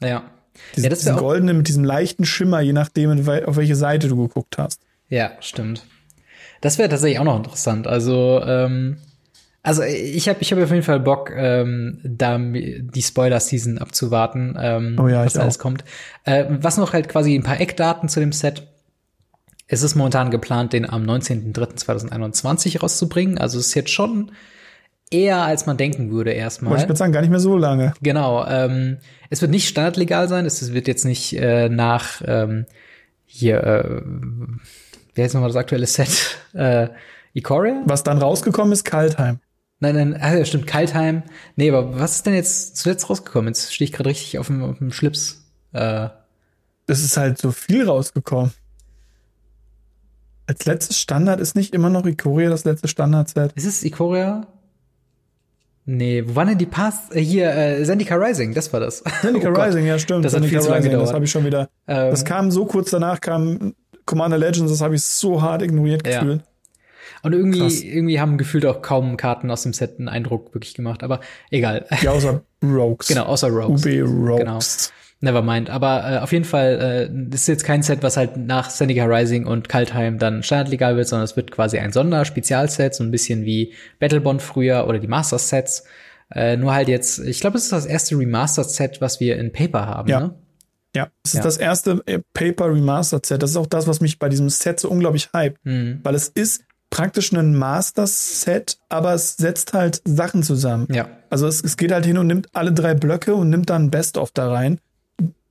[0.01, 0.23] ja.
[0.75, 4.17] Diesen, ja, das diesen goldenen mit diesem leichten Schimmer, je nachdem, auf welche Seite du
[4.17, 4.81] geguckt hast.
[5.09, 5.85] ja, stimmt.
[6.61, 7.87] Das wäre tatsächlich auch noch interessant.
[7.87, 8.97] Also, ähm,
[9.63, 14.97] also ich habe ich hab auf jeden Fall Bock, ähm, da die Spoiler-Season abzuwarten, ähm,
[14.99, 15.63] Oh ja, was alles auch.
[15.63, 15.85] kommt.
[16.25, 18.67] Äh, was noch halt quasi ein paar Eckdaten zu dem Set.
[19.67, 23.37] Es ist momentan geplant, den am 19.03.2021 rauszubringen.
[23.39, 24.33] Also es ist jetzt schon
[25.11, 26.79] eher, als man denken würde Wollte ich erstmal.
[26.79, 27.93] gerade sagen, gar nicht mehr so lange.
[28.03, 28.47] Genau.
[28.47, 28.99] Ähm,
[29.31, 30.47] es wird nicht standardlegal sein.
[30.47, 32.65] Es wird jetzt nicht äh, nach ähm,
[33.27, 34.01] hier, äh,
[35.19, 36.09] wer ist nochmal das aktuelle Set?
[36.55, 36.89] Äh,
[37.35, 37.83] Ikoria?
[37.85, 39.39] Was dann rausgekommen ist, Kaltheim.
[39.81, 41.23] Nein, nein, ah, ja, stimmt, Kaltheim.
[41.57, 43.49] Nee, aber was ist denn jetzt zuletzt rausgekommen?
[43.49, 45.45] Jetzt stehe ich gerade richtig auf dem, auf dem Schlips.
[45.73, 46.09] Äh,
[46.87, 48.53] Es ist halt so viel rausgekommen.
[50.47, 53.53] Als letztes Standard ist nicht immer noch Ikoria das letzte Standard-Set.
[53.55, 54.47] ist es Ikoria?
[55.85, 57.11] Nee, wo waren denn die Pass?
[57.13, 59.05] Äh, hier, äh, Zendika Rising, das war das.
[59.21, 59.61] Zendika Oh.
[59.61, 60.25] Rising, ja stimmt.
[60.25, 61.15] Das hat Zendika viel zu lange Rising, das gedauert.
[61.15, 61.69] habe ich schon wieder.
[61.87, 63.75] Ähm, Das kam so kurz danach, kam
[64.09, 66.21] Commander Legends, das habe ich so hart ignoriert Ja.
[66.21, 66.43] gefühlt.
[67.23, 67.81] Und irgendwie, Krass.
[67.81, 71.03] irgendwie haben gefühlt auch kaum Karten aus dem Set einen Eindruck wirklich gemacht.
[71.03, 71.85] Aber egal.
[72.03, 73.09] Ja, außer Rogues.
[73.09, 73.85] genau, außer Rogues.
[73.85, 74.39] UB Rogues.
[74.39, 74.59] Genau.
[75.21, 75.69] Nevermind.
[75.69, 79.05] Aber äh, auf jeden Fall, äh, das ist jetzt kein Set, was halt nach Zendika
[79.05, 83.45] Rising und Kaltheim dann standardlegal wird, sondern es wird quasi ein Sonderspezialset, so ein bisschen
[83.45, 85.85] wie Battlebond früher oder die Masters-Sets.
[86.33, 89.87] Äh, nur halt jetzt, ich glaube, es ist das erste Remastered-Set, was wir in Paper
[89.87, 90.21] haben, Ja.
[90.21, 90.35] ne?
[90.97, 91.43] Ja, es ist Ja.
[91.43, 93.43] das erste äh, Paper Remastered Set.
[93.43, 95.59] Das ist auch das, was mich bei diesem Set so unglaublich hypt.
[95.65, 96.01] Mhm.
[96.03, 100.89] Weil es ist praktisch ein Master-Set, aber es setzt halt Sachen zusammen.
[100.91, 101.09] Ja.
[101.31, 104.31] Also es, es geht halt hin und nimmt alle drei Blöcke und nimmt dann Best-of
[104.33, 104.81] da rein.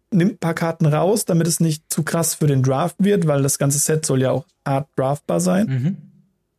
[0.10, 3.44] Nimmt ein paar Karten raus, damit es nicht zu krass für den Draft wird, weil
[3.44, 5.68] das ganze Set soll ja auch hart draftbar sein.
[5.68, 5.98] Mhm.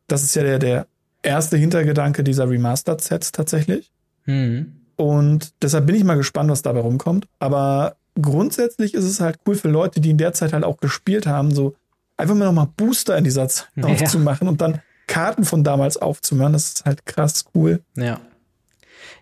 [0.07, 0.87] Das ist ja der, der
[1.23, 3.91] erste Hintergedanke dieser Remastered-Sets tatsächlich.
[4.27, 4.75] Mhm.
[4.97, 7.27] Und deshalb bin ich mal gespannt, was dabei rumkommt.
[7.41, 11.26] Aber grundsätzlich ist es halt cool für Leute, die in der Zeit halt auch gespielt
[11.26, 11.74] haben, so
[12.16, 13.85] einfach mal nochmal Booster in dieser Zeit Ja.
[13.87, 16.52] aufzumachen und dann Karten von damals aufzumachen.
[16.52, 17.81] Das ist halt krass cool.
[17.96, 18.20] Ja.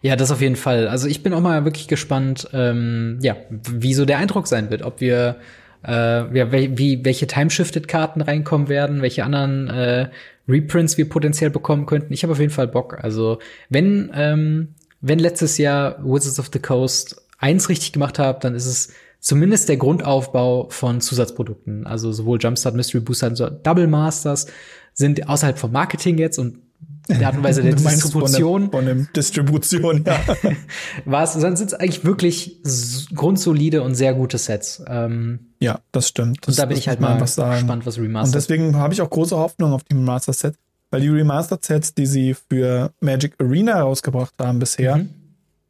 [0.03, 0.89] Ja, das auf jeden Fall.
[0.89, 4.83] Also ich bin auch mal wirklich gespannt, ähm, ja, wie so der Eindruck sein wird,
[4.83, 5.37] ob wir
[5.87, 10.09] äh, ja, wie welche Time-Shifted-Karten reinkommen werden, welche anderen äh,
[10.49, 12.13] Reprints wir potenziell bekommen könnten.
[12.13, 12.99] Ich habe auf jeden Fall Bock.
[13.03, 18.55] Also wenn ähm, wenn letztes Jahr Wizards of the Coast eins richtig gemacht hat, dann
[18.55, 21.87] ist es zumindest der Grundaufbau von Zusatzprodukten.
[21.87, 24.47] Also sowohl Jumpstart, Mystery Booster als auch Double Masters
[24.95, 26.59] sind außerhalb vom Marketing jetzt und
[27.09, 30.19] der Art und Weise der Distribution Von, der, dem Distribution, ja.
[31.05, 32.61] war es, dann sind es eigentlich wirklich
[33.15, 34.83] grundsolide und sehr gute Sets.
[34.89, 36.39] Ähm, ja, das stimmt.
[36.43, 38.35] Das, und da bin ich halt mal gespannt, was Und Remastered.
[38.35, 40.59] deswegen habe ich auch große Hoffnung auf die Remastered-Sets,
[40.91, 45.11] weil die Remastered-Sets, die sie für Magic Arena rausgebracht haben bisher, Mhm.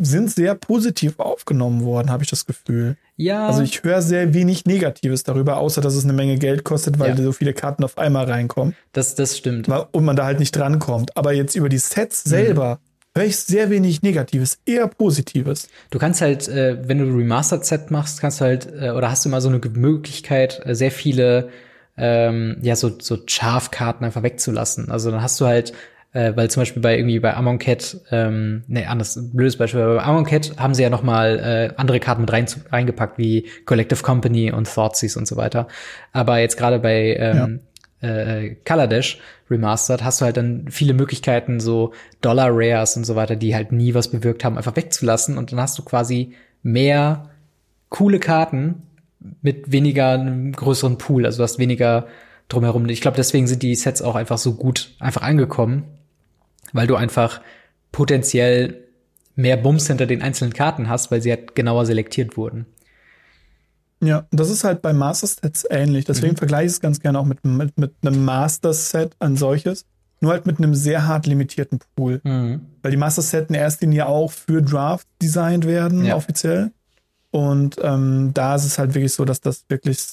[0.01, 2.97] Sind sehr positiv aufgenommen worden, habe ich das Gefühl.
[3.17, 3.47] Ja.
[3.47, 7.17] Also ich höre sehr wenig Negatives darüber, außer dass es eine Menge Geld kostet, weil
[7.19, 7.25] Ja.
[7.25, 9.69] so viele Karten auf einmal reinkommen das, das stimmt.
[9.69, 11.17] und man da halt nicht drankommt.
[11.17, 12.79] Aber jetzt über die Sets selber
[13.17, 15.69] höre ich sehr wenig Negatives, eher Positives.
[15.91, 19.31] Du kannst halt, äh, wenn du Remastered-Set machst, kannst du halt, äh, oder hast du
[19.31, 21.49] immer so eine Möglichkeit, äh, sehr viele,
[21.97, 24.91] ähm, ja, so, so Schafkarten einfach wegzulassen.
[24.91, 25.73] Also dann hast du halt,
[26.17, 30.03] äh, weil zum Beispiel bei irgendwie bei Amon Cat, ähm, nee, anders, blödes Beispiel, bei
[30.03, 34.03] Amon Cat haben sie ja noch mal äh, andere Karten mit rein, reingepackt, wie Collective
[34.03, 35.69] Company und Thoughtseize und so weiter.
[36.13, 37.61] Aber jetzt gerade bei ähm,
[38.01, 43.15] äh, Color Dash Remastered hast du halt dann viele Möglichkeiten, so Dollar Rares und so
[43.15, 47.29] weiter, die halt nie was bewirkt haben, einfach wegzulassen und dann hast du quasi mehr
[47.91, 48.83] coole Karten
[49.43, 52.07] mit weniger einem größeren Pool, also du hast weniger
[52.49, 52.89] drumherum.
[52.89, 55.85] Ich glaube, deswegen sind die Sets auch einfach so gut einfach angekommen,
[56.73, 57.41] weil du einfach
[57.93, 58.85] potenziell
[59.35, 62.67] mehr Bums hinter den einzelnen Karten hast, weil sie halt genauer selektiert wurden.
[64.03, 66.05] Ja, das ist halt bei Master Sets ähnlich.
[66.05, 66.37] Deswegen Mhm.
[66.39, 69.87] vergleiche ich es ganz gerne auch mit, mit, mit einem Master Set an solches.
[70.21, 72.21] Nur halt mit einem sehr hart limitierten Pool.
[72.25, 76.17] Weil die Master Set in erster Linie auch für Draft designt werden, Ja.
[76.17, 76.73] offiziell.
[77.31, 80.07] Und ähm, da ist es halt wirklich so, dass das wirklich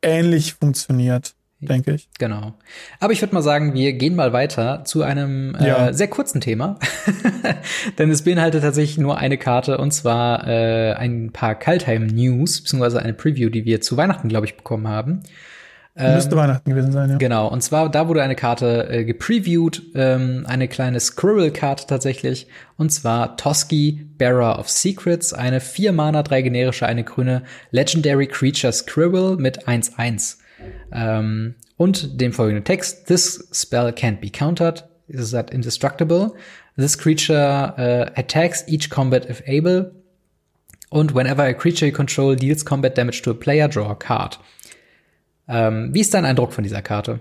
[0.00, 2.08] ähnlich funktioniert, denke ich.
[2.18, 2.54] Genau.
[3.00, 5.92] Aber ich würde mal sagen, wir gehen mal weiter zu einem äh, Ja.
[5.92, 6.78] sehr kurzen Thema.
[7.98, 13.14] Denn es beinhaltet tatsächlich nur eine Karte und zwar äh, ein paar Kaltheim-News, beziehungsweise eine
[13.14, 15.22] Preview, die wir zu Weihnachten, glaube ich, bekommen haben.
[16.00, 17.16] Müsste Weihnachten gewesen sein, ja.
[17.16, 22.92] Genau, und zwar da wurde eine Karte äh, gepreviewt, ähm, eine kleine Squirrel-Karte tatsächlich, und
[22.92, 27.42] zwar Toski, Bearer of Secrets, eine 4 Mana, 3 generische, eine grüne
[27.72, 30.36] Legendary Creature Squirrel mit 1-1.
[30.92, 36.32] Ähm, und dem folgenden Text, This spell can't be countered, is that indestructible.
[36.76, 39.92] This creature uh, attacks each combat if able,
[40.90, 44.38] und whenever a creature you control deals combat damage to a player, draw a card.
[45.46, 47.20] Ähm, wie ist dein Eindruck von dieser Karte?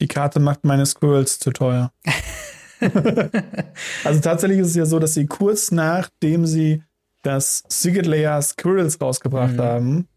[0.00, 1.92] Die Karte macht meine Squirrels zu teuer.
[4.04, 6.82] also tatsächlich ist es ja so, dass sie kurz nachdem sie
[7.22, 10.08] das Secret Layer Squirrels rausgebracht haben,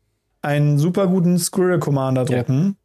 [0.43, 2.77] einen super guten Squirrel Commander drucken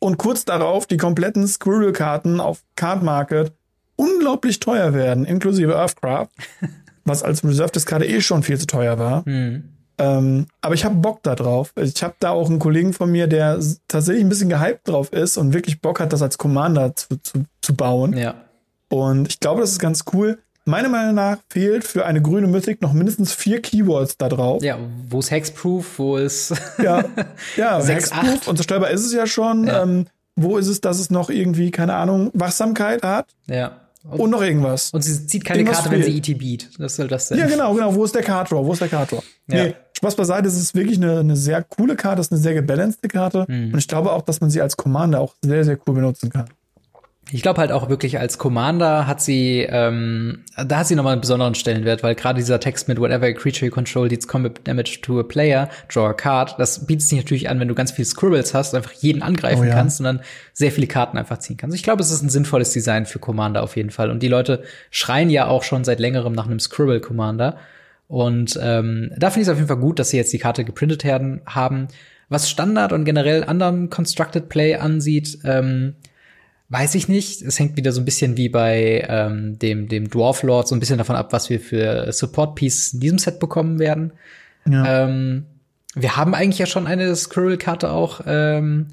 [0.00, 3.52] und kurz darauf die kompletten Squirrel-Karten auf Card Market
[3.96, 6.28] unglaublich teuer werden, inklusive Earthcraft,
[7.04, 9.24] was als Reserved-Karte eh schon viel zu teuer war.
[9.98, 11.72] Ähm, aber ich habe Bock da drauf.
[11.76, 15.38] Ich habe da auch einen Kollegen von mir, der tatsächlich ein bisschen gehypt drauf ist
[15.38, 18.16] und wirklich Bock hat, das als Commander zu, zu, zu bauen.
[18.16, 18.34] Ja.
[18.88, 20.38] Und ich glaube, das ist ganz cool.
[20.68, 24.62] Meiner Meinung nach fehlt für eine grüne Mythic noch mindestens vier Keywords da drauf.
[24.64, 26.52] Ja, wo ist Hexproof, wo ist
[26.82, 27.04] Ja,
[27.56, 28.48] ja Sechs, Hexproof acht.
[28.48, 29.66] und zerstörbar ist es ja schon.
[29.68, 29.84] Ja.
[29.84, 33.80] Ähm, wo ist es, dass es noch irgendwie, keine Ahnung, Wachsamkeit hat Ja.
[34.08, 34.90] Und, und noch irgendwas?
[34.92, 36.28] und sie zieht keine Irgendwas Karte, wenn sie fehlt.
[36.28, 36.68] ET beat.
[36.78, 37.38] Das soll das sein.
[37.38, 37.94] Ja, genau, genau.
[37.94, 38.64] Wo ist der Card Draw?
[38.64, 39.22] Wo ist der Card Draw?
[39.48, 39.64] Ja.
[39.64, 42.54] Nee, Spaß beiseite, es ist wirklich eine, eine sehr coole Karte, es ist eine sehr
[42.54, 43.46] gebalancete Karte.
[43.48, 43.72] Mhm.
[43.72, 46.46] Und ich glaube auch, dass man sie als Commander auch sehr, sehr cool benutzen kann.
[47.32, 51.20] Ich glaube halt auch wirklich als Commander hat sie, ähm, da hat sie nochmal einen
[51.20, 55.18] besonderen Stellenwert, weil gerade dieser Text mit whatever creature you control deals combat damage to
[55.18, 58.54] a player, draw a card, das bietet sich natürlich an, wenn du ganz viele Scribbles
[58.54, 59.74] hast einfach jeden angreifen Oh ja.
[59.74, 60.20] kannst und dann
[60.52, 61.74] sehr viele Karten einfach ziehen kannst.
[61.74, 64.10] Ich glaube, es ist ein sinnvolles Design für Commander auf jeden Fall.
[64.10, 64.62] Und die Leute
[64.92, 67.56] schreien ja auch schon seit längerem nach einem Scribble Commander.
[68.06, 70.64] Und ähm, da finde ich es auf jeden Fall gut, dass sie jetzt die Karte
[70.64, 71.88] geprintet werden, haben.
[72.28, 75.94] Was Standard und generell anderen Constructed Play ansieht, ähm,
[76.68, 77.42] Weiß ich nicht.
[77.42, 80.80] Es hängt wieder so ein bisschen wie bei ähm, dem, dem Dwarf Lord so ein
[80.80, 84.12] bisschen davon ab, was wir für Support Pieces in diesem Set bekommen werden.
[84.68, 85.04] Ja.
[85.04, 85.44] Ähm,
[85.94, 88.88] wir haben eigentlich ja schon eine Squirrel-Karte auch ähm,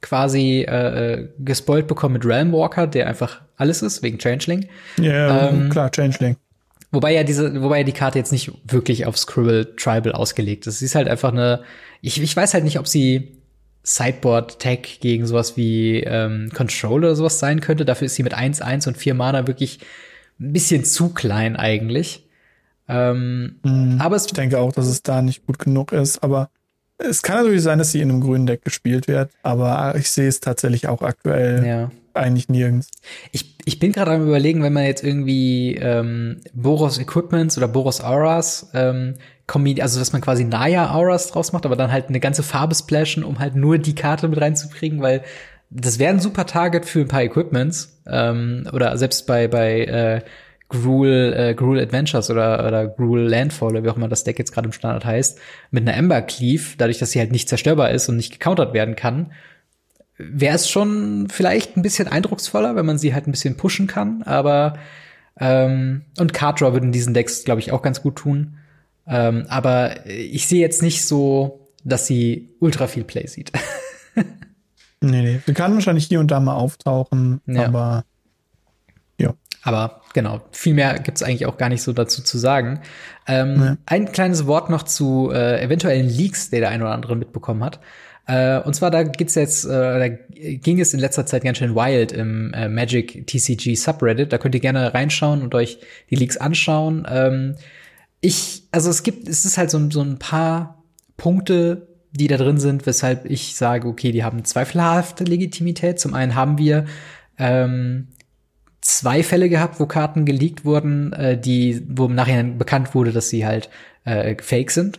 [0.00, 4.66] quasi äh, äh, gespoilt bekommen mit Realm Walker, der einfach alles ist, wegen Changeling.
[4.98, 6.36] Ja, ähm, klar, Changeling.
[6.90, 10.78] Wobei ja diese, wobei ja die Karte jetzt nicht wirklich auf Scribble Tribal ausgelegt ist.
[10.78, 11.62] Sie ist halt einfach eine,
[12.00, 13.37] ich, ich weiß halt nicht, ob sie
[13.88, 17.86] Sideboard-Tag gegen sowas wie ähm, Control oder sowas sein könnte.
[17.86, 19.80] Dafür ist sie mit 1-1 und 4 Mana wirklich
[20.38, 22.28] ein bisschen zu klein eigentlich.
[22.86, 23.56] Ähm,
[23.98, 26.50] Aber es Ich denke auch, dass es da nicht gut genug ist, aber
[26.98, 30.28] es kann natürlich sein, dass sie in einem grünen Deck gespielt wird, aber ich sehe
[30.28, 31.90] es tatsächlich auch aktuell ja.
[32.12, 32.90] eigentlich nirgends.
[33.32, 38.02] Ich, ich bin gerade am überlegen, wenn man jetzt irgendwie ähm, Boros Equipments oder Boros
[38.02, 39.14] Auras ähm,
[39.48, 42.76] kombiniert, also dass man quasi Naya Auras draus macht, aber dann halt eine ganze Farbe
[42.76, 45.22] splashen, um halt nur die Karte mit reinzukriegen, weil
[45.70, 50.20] das wäre ein super Target für ein paar Equipments ähm, oder selbst bei bei äh,
[50.68, 54.52] Gruul, äh, Gruul Adventures oder, oder Gruul Landfall oder wie auch immer das Deck jetzt
[54.52, 55.40] gerade im Standard heißt,
[55.72, 58.94] mit einer Ember Cleave, dadurch, dass sie halt nicht zerstörbar ist und nicht gecountert werden
[58.94, 59.32] kann,
[60.18, 64.22] wäre es schon vielleicht ein bisschen eindrucksvoller, wenn man sie halt ein bisschen pushen kann,
[64.24, 64.74] aber
[65.40, 68.58] Ähm, und Card Draw würden diesen Decks, glaube ich, auch ganz gut tun.
[69.08, 73.52] Ähm, aber ich sehe jetzt nicht so, dass sie ultra viel Play sieht.
[74.14, 75.40] nee, nee.
[75.46, 77.66] Sie kann wahrscheinlich hier und da mal auftauchen, ja.
[77.66, 78.04] aber
[79.18, 79.34] ja.
[79.62, 82.80] Aber genau, viel mehr gibt's eigentlich auch gar nicht so dazu zu sagen.
[83.26, 83.76] Ähm, nee.
[83.86, 87.80] Ein kleines Wort noch zu äh, eventuellen Leaks, der der ein oder andere mitbekommen hat.
[88.26, 91.74] Äh, und zwar da geht's jetzt, äh, da ging es in letzter Zeit ganz schön
[91.74, 94.32] wild im äh, Magic TCG Subreddit.
[94.32, 95.78] Da könnt ihr gerne reinschauen und euch
[96.10, 97.06] die Leaks anschauen.
[97.10, 97.56] Ähm,
[98.20, 100.82] ich, also es gibt, es ist halt so, so ein paar
[101.16, 106.00] Punkte, die da drin sind, weshalb ich sage, okay, die haben zweifelhafte Legitimität.
[106.00, 106.86] Zum einen haben wir
[107.36, 108.08] ähm,
[108.80, 113.28] zwei Fälle gehabt, wo Karten geleakt wurden, äh, die, wo im Nachhinein bekannt wurde, dass
[113.28, 113.68] sie halt
[114.04, 114.98] äh, fake sind.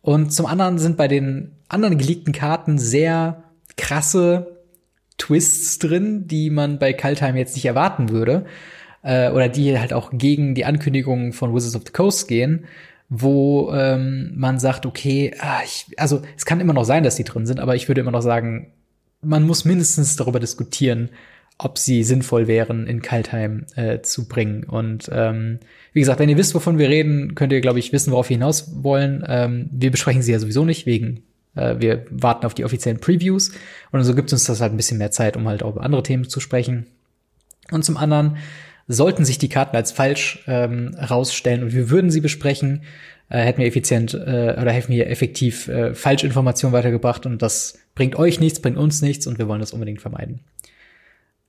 [0.00, 3.44] Und zum anderen sind bei den anderen geleakten Karten sehr
[3.76, 4.58] krasse
[5.18, 8.46] Twists drin, die man bei Kaltheim jetzt nicht erwarten würde
[9.02, 12.64] äh, oder die halt auch gegen die Ankündigungen von Wizards of the Coast gehen,
[13.08, 17.24] wo ähm, man sagt, okay, ah, ich, also es kann immer noch sein, dass die
[17.24, 18.72] drin sind, aber ich würde immer noch sagen,
[19.22, 21.10] man muss mindestens darüber diskutieren,
[21.58, 24.62] ob sie sinnvoll wären, in Kaltheim äh, zu bringen.
[24.62, 25.58] Und ähm,
[25.92, 28.36] wie gesagt, wenn ihr wisst, wovon wir reden, könnt ihr, glaube ich, wissen, worauf wir
[28.36, 29.24] hinaus wollen.
[29.26, 31.24] Ähm, wir besprechen sie ja sowieso nicht, wegen
[31.56, 33.50] äh, wir warten auf die offiziellen Previews.
[33.90, 36.04] Und so gibt uns das halt ein bisschen mehr Zeit, um halt auch über andere
[36.04, 36.86] Themen zu sprechen.
[37.72, 38.36] Und zum anderen
[38.88, 42.82] Sollten sich die Karten als falsch ähm, rausstellen und wir würden sie besprechen,
[43.28, 48.16] äh, hätten wir effizient äh, oder hätten wir effektiv äh, Falschinformationen weitergebracht und das bringt
[48.16, 50.40] euch nichts, bringt uns nichts und wir wollen das unbedingt vermeiden.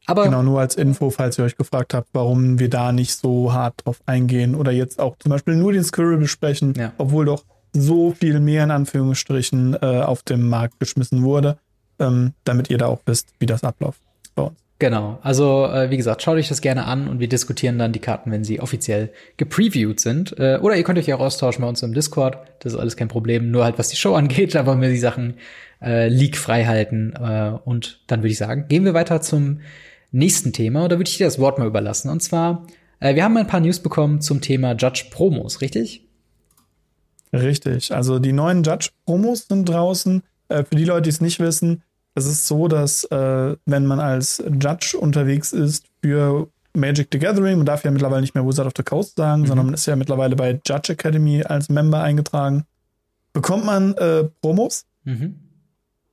[0.05, 3.53] Aber genau, nur als Info, falls ihr euch gefragt habt, warum wir da nicht so
[3.53, 6.93] hart drauf eingehen oder jetzt auch zum Beispiel nur den Squirrel besprechen, ja.
[6.97, 11.57] obwohl doch so viel mehr in Anführungsstrichen äh, auf dem Markt geschmissen wurde,
[11.99, 14.01] ähm, damit ihr da auch wisst, wie das abläuft
[14.33, 14.57] bei uns.
[14.79, 17.99] Genau, also äh, wie gesagt, schaut euch das gerne an und wir diskutieren dann die
[17.99, 20.39] Karten, wenn sie offiziell gepreviewt sind.
[20.39, 22.95] Äh, oder ihr könnt euch ja auch austauschen bei uns im Discord, das ist alles
[22.95, 25.33] kein Problem, nur halt was die Show angeht, da wollen wir die Sachen
[25.81, 27.13] äh, leak frei halten.
[27.13, 29.59] Äh, und dann würde ich sagen, gehen wir weiter zum
[30.11, 32.09] nächsten Thema und da würde ich dir das Wort mal überlassen.
[32.09, 32.65] Und zwar,
[33.01, 36.07] äh, wir haben ein paar News bekommen zum Thema Judge Promos, richtig?
[37.33, 40.23] Richtig, also die neuen Judge Promos sind draußen.
[40.47, 41.83] Äh, für die Leute, die es nicht wissen,
[42.19, 47.57] es ist so, dass äh, wenn man als Judge unterwegs ist für Magic the Gathering,
[47.57, 49.47] man darf ja mittlerweile nicht mehr Wizard of the Coast sagen, mhm.
[49.47, 52.65] sondern man ist ja mittlerweile bei Judge Academy als Member eingetragen,
[53.33, 54.85] bekommt man äh, Promos.
[55.03, 55.35] Mhm.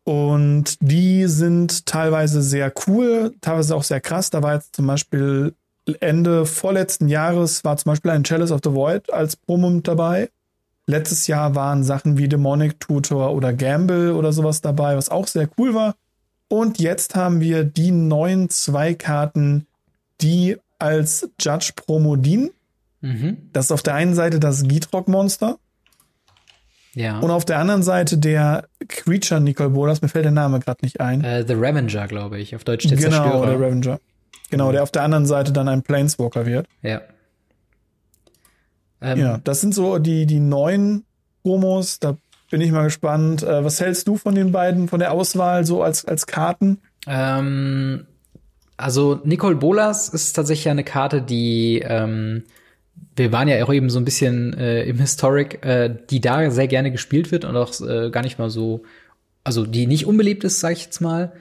[0.05, 4.31] Und die sind teilweise sehr cool, teilweise auch sehr krass.
[4.31, 5.53] Da war jetzt zum Beispiel
[6.01, 10.31] Ende vorletzten Jahres war zum Beispiel ein Chalice of the Void als Promo mit dabei.
[10.87, 15.49] Letztes Jahr waren Sachen wie Demonic Tutor oder Gamble oder sowas dabei, was auch sehr
[15.59, 15.97] cool war.
[16.49, 19.67] Und jetzt haben wir die neuen zwei Karten,
[20.21, 22.51] die als Judge Promo dienen.
[23.01, 23.37] Mhm.
[23.53, 25.59] Das ist auf der einen Seite das Gitrock Monster.
[26.95, 27.19] Ja.
[27.19, 31.01] Und auf der anderen Seite der Creature Nicole Bolas, mir fällt der Name gerade nicht
[31.01, 31.21] ein.
[31.21, 33.33] Uh, the Revenger, glaube ich, auf Deutsch der genau, Zerstörer.
[33.33, 34.01] Genau, der Revenger.
[34.51, 36.69] Genau, der auf der anderen Seite dann ein Planeswalker wird.
[36.83, 37.03] Ja.
[39.01, 41.05] Ähm, ja, das sind so die, die neuen
[41.43, 41.99] Promos.
[42.01, 42.17] Da
[42.51, 43.43] bin ich mal gespannt.
[43.43, 46.79] Äh, was hältst du von den beiden, von der Auswahl so als, als Karten?
[47.07, 48.07] Ähm,
[48.77, 52.45] also Nicole Bolas ist tatsächlich eine Karte, die ähm,
[53.17, 56.69] wir waren ja auch eben so ein bisschen äh, im Historic, äh, die da sehr
[56.69, 58.83] gerne gespielt wird und auch äh, gar nicht mal so,
[59.43, 61.33] also die nicht unbeliebt ist, sag ich jetzt mal.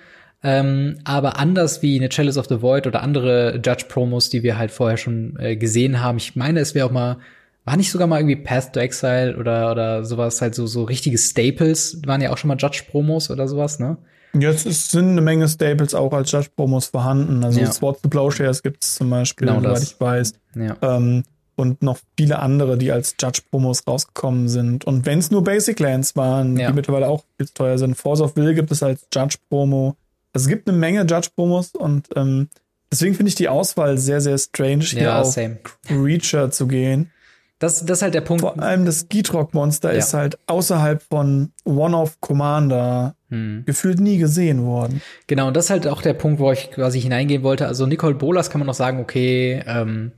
[0.44, 4.72] Ähm, aber anders wie eine Chalice of the Void oder andere Judge-Promos, die wir halt
[4.72, 6.18] vorher schon äh, gesehen haben.
[6.18, 7.18] Ich meine, es wäre auch mal
[7.66, 11.18] war nicht sogar mal irgendwie Path to Exile oder, oder sowas, halt so, so richtige
[11.18, 13.98] Staples, waren ja auch schon mal Judge-Promos oder sowas, ne?
[14.40, 17.44] Jetzt ist, sind eine Menge Staples auch als Judge-Promos vorhanden.
[17.44, 17.72] Also ja.
[17.72, 20.34] Swords to Plowshares gibt es zum Beispiel, genau soweit ich weiß.
[20.56, 20.76] Ja.
[20.82, 21.24] Ähm,
[21.56, 24.86] und noch viele andere, die als Judge-Promos rausgekommen sind.
[24.86, 26.68] Und wenn es nur Basic Lands waren, ja.
[26.68, 27.96] die mittlerweile auch viel zu teuer sind.
[27.96, 29.96] Force of Will gibt es als Judge-Promo.
[30.34, 32.50] Also es gibt eine Menge Judge-Promos und ähm,
[32.92, 35.60] deswegen finde ich die Auswahl sehr, sehr strange, hier ja, auf same.
[35.90, 37.10] Reacher zu gehen.
[37.60, 38.42] Das, das ist halt der Punkt.
[38.42, 40.00] Vor allem das Gitrock-Monster ja.
[40.00, 43.64] ist halt außerhalb von One-of-Commander hm.
[43.66, 45.02] gefühlt nie gesehen worden.
[45.28, 47.68] Genau, und das ist halt auch der Punkt, wo ich quasi hineingehen wollte.
[47.68, 50.12] Also Nicole Bolas kann man noch sagen, okay, ähm,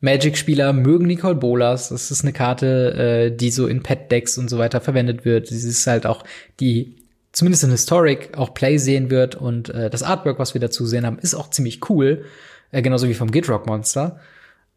[0.00, 1.88] Magic-Spieler mögen Nicole Bolas.
[1.88, 5.48] Das ist eine Karte, äh, die so in Pet-Decks und so weiter verwendet wird.
[5.48, 6.22] Sie ist halt auch
[6.60, 6.96] die
[7.36, 11.04] zumindest in Historic auch Play sehen wird und äh, das Artwork, was wir dazu sehen
[11.04, 12.24] haben, ist auch ziemlich cool,
[12.72, 14.18] äh, genauso wie vom Gitrock Monster.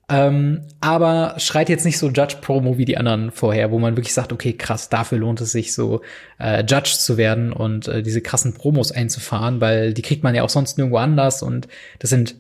[0.10, 4.34] Ähm, aber schreit jetzt nicht so Judge-Promo wie die anderen vorher, wo man wirklich sagt,
[4.34, 6.01] okay, krass, dafür lohnt es sich so
[6.39, 10.41] äh, Judge zu werden und äh, diese krassen Promos einzufahren, weil die kriegt man ja
[10.41, 11.68] auch sonst nirgendwo anders und
[11.99, 12.36] das sind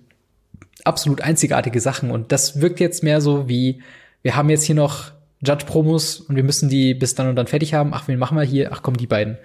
[0.83, 2.09] absolut einzigartige Sachen.
[2.09, 3.81] Und das wirkt jetzt mehr so wie,
[4.23, 5.11] wir haben jetzt hier noch
[5.41, 7.93] Judge-Promos und wir müssen die bis dann und dann fertig haben.
[7.93, 8.71] Ach, wen machen wir hier?
[8.73, 9.37] Ach komm, die beiden.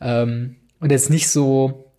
[0.00, 1.92] Ähm, und jetzt nicht so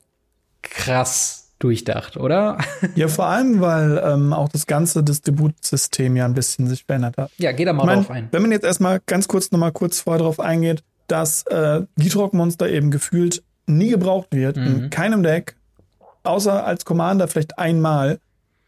[0.63, 2.57] krass durchdacht, oder?
[2.95, 7.31] Ja, vor allem, weil ähm, auch das ganze Distributsystem ja ein bisschen sich verändert hat.
[7.37, 8.27] Ja, geh da mal Ich mein, drauf ein.
[8.31, 12.33] Wenn man jetzt erstmal ganz kurz noch mal kurz vorher drauf eingeht, dass äh, Gitrock
[12.33, 15.55] Monster eben gefühlt nie gebraucht wird, in keinem Deck,
[16.23, 18.19] außer als Commander vielleicht einmal.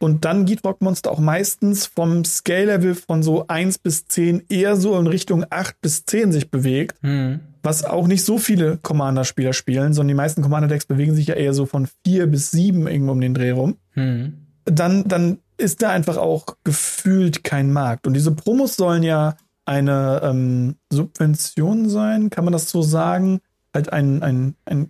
[0.01, 4.97] Und dann Gitrock Monster auch meistens vom Scale-Level von so 1 bis 10 eher so
[4.97, 7.41] in Richtung 8 bis 10 sich bewegt, Mhm.
[7.63, 11.53] Was auch nicht so viele Commander-Spieler spielen, sondern die meisten Commander-Decks bewegen sich ja eher
[11.53, 14.33] so von 4 bis 7 irgendwo um den Dreh rum Mhm.
[14.65, 18.07] dann, dann ist da einfach auch gefühlt kein Markt.
[18.07, 19.35] Und diese Promos sollen ja
[19.65, 23.41] eine ähm, Subvention sein, kann man das so sagen?
[23.73, 24.89] Halt ein, ein, ein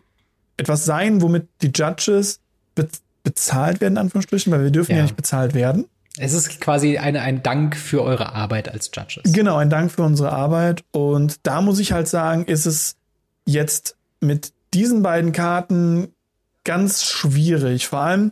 [0.58, 2.40] etwas sein, womit die Judges
[2.76, 2.88] be
[3.24, 4.98] bezahlt werden, in Anführungsstrichen, weil wir dürfen ja.
[4.98, 5.04] Ja.
[5.04, 5.86] nicht bezahlt werden.
[6.22, 9.32] Es ist quasi eine, ein Dank für eure Arbeit als Judges.
[9.32, 10.84] Genau, ein Dank für unsere Arbeit.
[10.92, 12.98] Und da muss ich halt sagen, ist es
[13.46, 16.10] jetzt mit diesen beiden Karten
[16.66, 17.88] ganz schwierig.
[17.88, 18.32] Vor allem,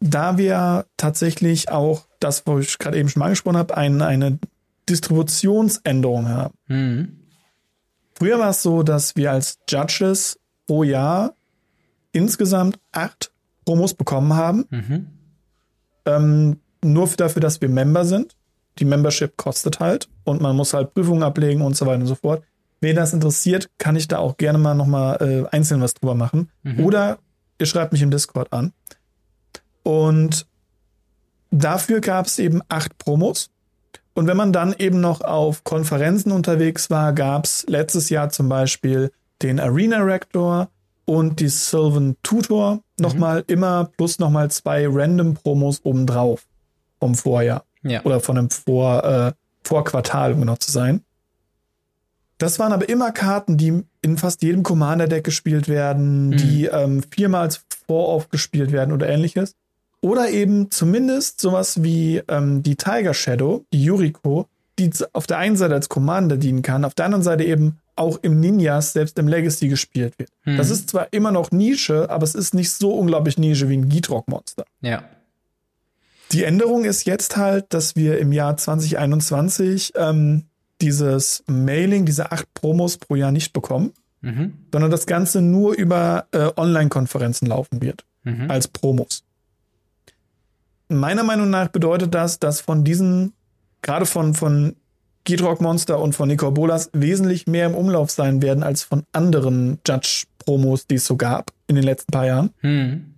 [0.00, 4.38] da wir tatsächlich auch das, wo ich gerade eben schon mal angesprochen habe, ein, eine
[4.88, 6.54] Distributionsänderung haben.
[6.68, 7.16] Mhm.
[8.14, 11.34] Früher war es so, dass wir als Judges pro Jahr
[12.12, 13.30] insgesamt acht
[13.66, 14.64] Promos bekommen haben.
[14.70, 15.06] Mhm.
[16.06, 18.36] Ähm, nur für- dafür, dass wir Member sind.
[18.78, 22.14] Die Membership kostet halt und man muss halt Prüfungen ablegen und so weiter und so
[22.14, 22.42] fort.
[22.80, 26.50] Wen das interessiert, kann ich da auch gerne mal nochmal äh, einzeln was drüber machen.
[26.82, 27.18] Oder
[27.58, 28.72] ihr schreibt mich im Discord an.
[29.82, 30.46] Und
[31.50, 33.50] dafür gab es eben acht Promos.
[34.14, 38.48] Und wenn man dann eben noch auf Konferenzen unterwegs war, gab es letztes Jahr zum
[38.48, 39.10] Beispiel
[39.42, 40.68] den Arena Rector
[41.04, 46.46] und die Sylvan Tutor nochmal immer plus nochmal zwei random Promos obendrauf
[47.00, 48.02] vom Vorjahr Ja.
[48.04, 49.32] oder von einem Vor, äh,
[49.64, 51.02] Vorquartal, um genau zu sein.
[52.38, 57.50] Das waren aber immer Karten, die in fast jedem Commander-Deck gespielt werden, die ähm, viermal
[57.86, 59.54] vorauf gespielt werden oder ähnliches.
[60.00, 64.46] Oder eben zumindest sowas wie ähm, die Tiger Shadow, die Yuriko,
[64.78, 68.18] die auf der einen Seite als Commander dienen kann, auf der anderen Seite eben auch
[68.22, 70.30] im Ninjas, selbst im Legacy gespielt wird.
[70.46, 73.90] Das ist zwar immer noch Nische, aber es ist nicht so unglaublich Nische wie ein
[73.90, 74.64] Gitrock-Monster.
[74.80, 75.02] Ja.
[76.32, 80.44] Die Änderung ist jetzt halt, dass wir im Jahr 2021 ähm,
[80.80, 84.52] dieses Mailing, diese acht Promos pro Jahr nicht bekommen, Mhm.
[84.70, 88.50] sondern das Ganze nur über äh, Online-Konferenzen laufen wird, Mhm.
[88.50, 89.24] als Promos.
[90.88, 93.32] Meiner Meinung nach bedeutet das, dass von diesen,
[93.80, 94.76] gerade von, von
[95.24, 99.78] Gitrock Monster und von Nico Bolas wesentlich mehr im Umlauf sein werden als von anderen
[99.86, 102.50] Judge-Promos, die es so gab in den letzten paar Jahren.
[102.62, 103.14] Mhm.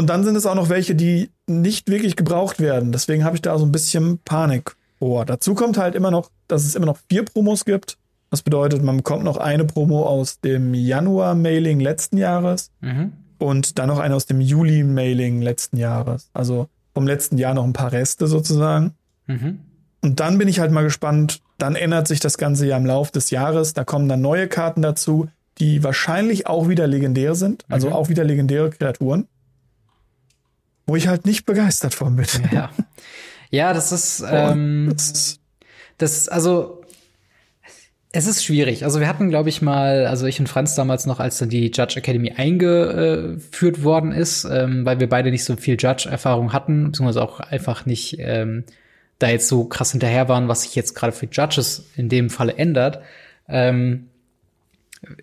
[0.00, 2.90] Und dann sind es auch noch welche, die nicht wirklich gebraucht werden.
[2.90, 5.26] Deswegen habe ich da so ein bisschen Panik vor.
[5.26, 7.98] Dazu kommt halt immer noch, dass es immer noch vier Promos gibt.
[8.30, 13.12] Das bedeutet, man bekommt noch eine Promo aus dem Januar-Mailing letzten Jahres Mhm.
[13.38, 16.30] und dann noch eine aus dem Juli-Mailing letzten Jahres.
[16.32, 18.92] Also vom letzten Jahr noch ein paar Reste sozusagen.
[19.26, 19.58] Mhm.
[20.00, 21.42] Und dann bin ich halt mal gespannt.
[21.58, 23.74] Dann ändert sich das Ganze ja im Laufe des Jahres.
[23.74, 25.28] Da kommen dann neue Karten dazu,
[25.58, 27.66] die wahrscheinlich auch wieder legendär sind.
[27.68, 27.92] Also Mhm.
[27.92, 29.26] auch wieder legendäre Kreaturen.
[30.90, 32.26] Wo ich halt nicht begeistert von bin.
[32.52, 32.70] Ja.
[33.52, 34.94] Ja, das ist, ähm,
[35.98, 36.82] Das also,
[38.12, 38.84] es ist schwierig.
[38.84, 41.70] Also wir hatten, glaube ich, mal, also ich und Franz damals noch, als dann die
[41.72, 47.22] Judge Academy eingeführt worden ist, ähm, weil wir beide nicht so viel Judge-Erfahrung hatten, beziehungsweise
[47.22, 48.64] auch einfach nicht ähm,
[49.18, 52.56] da jetzt so krass hinterher waren, was sich jetzt gerade für Judges in dem Falle
[52.56, 53.00] ändert.
[53.48, 54.09] Ähm,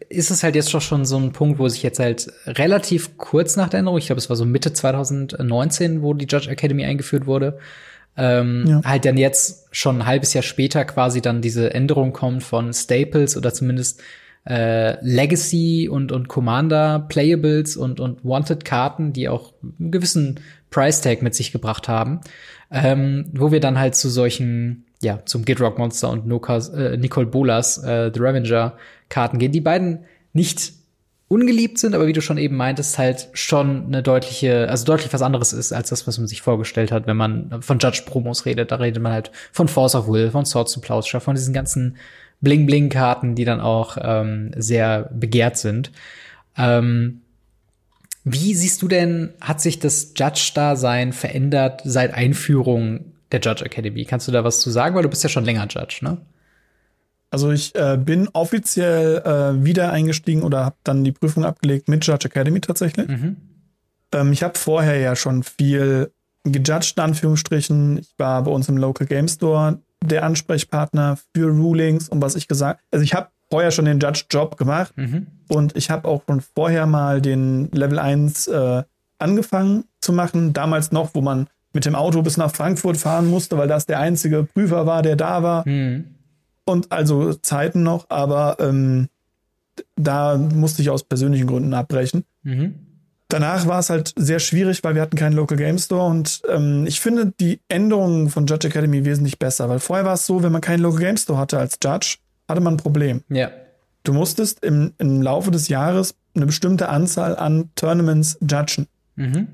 [0.10, 3.56] ist es halt jetzt doch schon so ein Punkt, wo sich jetzt halt relativ kurz
[3.56, 7.28] nach der Änderung, ich glaube, es war so Mitte 2019, wo die Judge Academy eingeführt
[7.28, 7.60] wurde,
[8.18, 8.82] ähm, Ja.
[8.84, 13.38] halt dann jetzt schon ein halbes Jahr später quasi dann diese Änderung kommt von Staples
[13.38, 14.02] oder zumindest
[14.50, 20.40] äh, Legacy und, und Commander Playables und, und Wanted Karten, die auch einen gewissen
[20.72, 22.22] Price Tag mit sich gebracht haben,
[22.72, 27.28] ähm, wo wir dann halt zu solchen, ja, zum Gidrock Monster und Nokas, äh, Nicole
[27.28, 28.78] Bolas, äh, The Revenger
[29.10, 30.74] Karten gehen, die beiden nicht
[31.28, 35.22] ungeliebt sind, aber wie du schon eben meintest, halt schon eine deutliche, also deutlich was
[35.22, 38.72] anderes ist, als das, was man sich vorgestellt hat, wenn man von Judge-Promos redet.
[38.72, 41.98] Da redet man halt von Force of Will, von Swords to Plowshare, von diesen ganzen
[42.42, 45.92] Bling-Bling-Karten, die dann auch ähm, sehr begehrt sind.
[46.58, 47.22] Ähm,
[48.24, 54.06] wie siehst du denn, hat sich das Judge-Dasein verändert seit Einführung der Judge Academy?
[54.06, 54.96] Kannst du da was zu sagen?
[54.96, 56.18] Weil du bist ja schon länger Judge, ne?
[57.30, 62.06] Also ich äh, bin offiziell äh, wieder eingestiegen oder habe dann die Prüfung abgelegt mit
[62.06, 63.08] Judge Academy tatsächlich.
[63.10, 63.36] Mhm.
[64.14, 66.12] Ähm, ich habe vorher ja schon viel
[66.46, 67.98] gejudged, in Anführungsstrichen.
[67.98, 72.48] Ich war bei uns im Local Game Store der Ansprechpartner für Rulings und was ich
[72.48, 75.28] gesagt, also ich habe vorher schon den Judge-Job gemacht Mhm.
[75.50, 78.84] und ich habe auch schon vorher mal den Level 1 äh,
[79.20, 80.54] angefangen zu machen.
[80.54, 84.00] Damals noch, wo man mit dem Auto bis nach Frankfurt fahren musste, weil das der
[84.00, 85.68] einzige Prüfer war, der da war.
[85.68, 86.06] Mhm.
[86.66, 89.10] Und also Zeiten noch, aber ähm,
[89.96, 92.26] da musste ich aus persönlichen Gründen abbrechen.
[92.44, 92.76] Mhm.
[93.30, 96.86] Danach war es halt sehr schwierig, weil wir hatten keinen Local Game Store und ähm,
[96.88, 100.54] ich finde die Änderungen von Judge Academy wesentlich besser, weil vorher war es so, wenn
[100.54, 103.24] man keinen Local Game Store hatte als Judge, hatte man ein Problem.
[103.30, 103.52] Ja.
[104.04, 108.88] Du musstest im, im Laufe des Jahres eine bestimmte Anzahl an Tournaments judgen.
[109.16, 109.48] Mhm.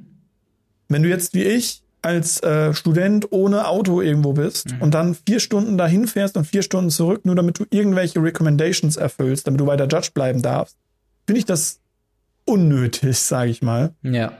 [0.90, 5.40] Wenn du jetzt wie ich als äh, Student ohne Auto irgendwo bist und dann vier
[5.40, 9.66] Stunden dahin fährst und vier Stunden zurück, nur damit du irgendwelche Recommendations erfüllst, damit du
[9.66, 10.78] weiter Judge bleiben darfst,
[11.26, 11.80] finde ich das
[12.46, 13.94] unnötig, sage ich mal.
[14.02, 14.34] Ja.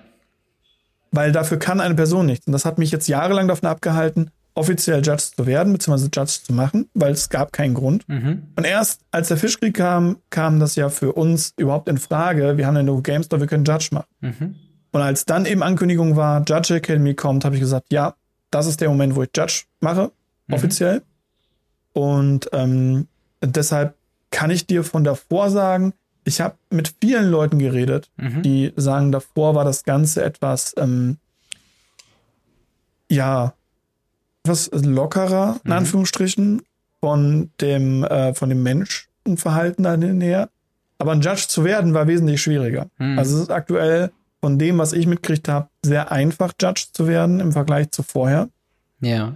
[1.12, 2.48] Weil dafür kann eine Person nichts.
[2.48, 6.54] Und das hat mich jetzt jahrelang davon abgehalten, offiziell Judge zu werden, beziehungsweise Judge zu
[6.54, 8.08] machen, weil es gab keinen Grund.
[8.10, 8.44] Mhm.
[8.56, 12.58] Und erst als der Fischkrieg kam, kam das ja für uns überhaupt in Frage.
[12.58, 14.08] Wir haben einen Local Game Store, wir können Judge machen.
[14.22, 14.56] Mhm.
[14.94, 18.16] Und als dann eben Ankündigung war, Judge Academy kommt, habe ich gesagt, ja,
[18.52, 20.12] das ist der Moment, wo ich Judge mache,
[20.52, 21.02] offiziell.
[21.94, 23.08] Und ähm,
[23.44, 23.96] deshalb
[24.32, 25.94] kann ich dir von davor sagen,
[26.26, 28.42] ich habe mit vielen Leuten geredet, Mhm.
[28.44, 31.18] die sagen, davor war das Ganze etwas, ähm,
[33.10, 33.54] ja,
[34.44, 35.78] etwas lockerer, in Mhm.
[35.78, 36.62] Anführungsstrichen,
[37.02, 40.50] von dem, äh, von dem Menschenverhalten dahin her.
[41.00, 42.88] Aber ein Judge zu werden war wesentlich schwieriger.
[42.98, 43.20] Mhm.
[43.20, 44.12] Also es ist aktuell
[44.44, 48.50] von dem, was ich mitgekriegt habe, sehr einfach, Judge zu werden im Vergleich zu vorher.
[49.00, 49.36] Ja.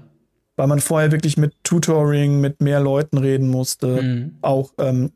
[0.58, 4.36] Weil man vorher wirklich mit Tutoring, mit mehr Leuten reden musste, Mhm.
[4.42, 5.14] auch ähm,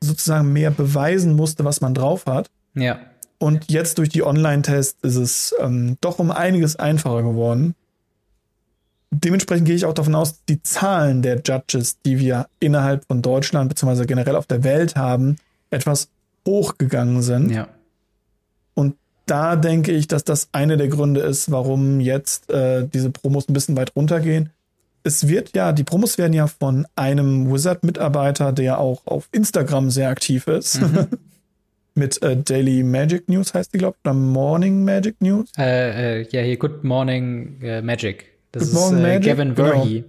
[0.00, 2.48] sozusagen mehr beweisen musste, was man drauf hat.
[2.74, 3.00] Ja.
[3.38, 7.74] Und jetzt durch die Online-Tests ist es ähm, doch um einiges einfacher geworden.
[9.10, 13.68] Dementsprechend gehe ich auch davon aus, die Zahlen der Judges, die wir innerhalb von Deutschland
[13.68, 14.06] bzw.
[14.06, 15.38] generell auf der Welt haben,
[15.70, 16.08] etwas
[16.46, 17.50] hochgegangen sind.
[17.50, 17.66] Ja.
[19.26, 23.54] Da denke ich, dass das eine der Gründe ist, warum jetzt äh, diese Promos ein
[23.54, 24.50] bisschen weit runtergehen.
[25.02, 30.08] Es wird ja, die Promos werden ja von einem Wizard-Mitarbeiter, der auch auf Instagram sehr
[30.08, 30.80] aktiv ist.
[31.94, 35.50] Mit äh, Daily Magic News heißt die, glaube ich, oder Morning Magic News.
[35.56, 38.26] Äh, äh, ja, hier Good Morning äh, Magic.
[38.50, 39.68] Das Good Morning ist äh, Magic, Gavin genau.
[39.70, 40.04] Verhey.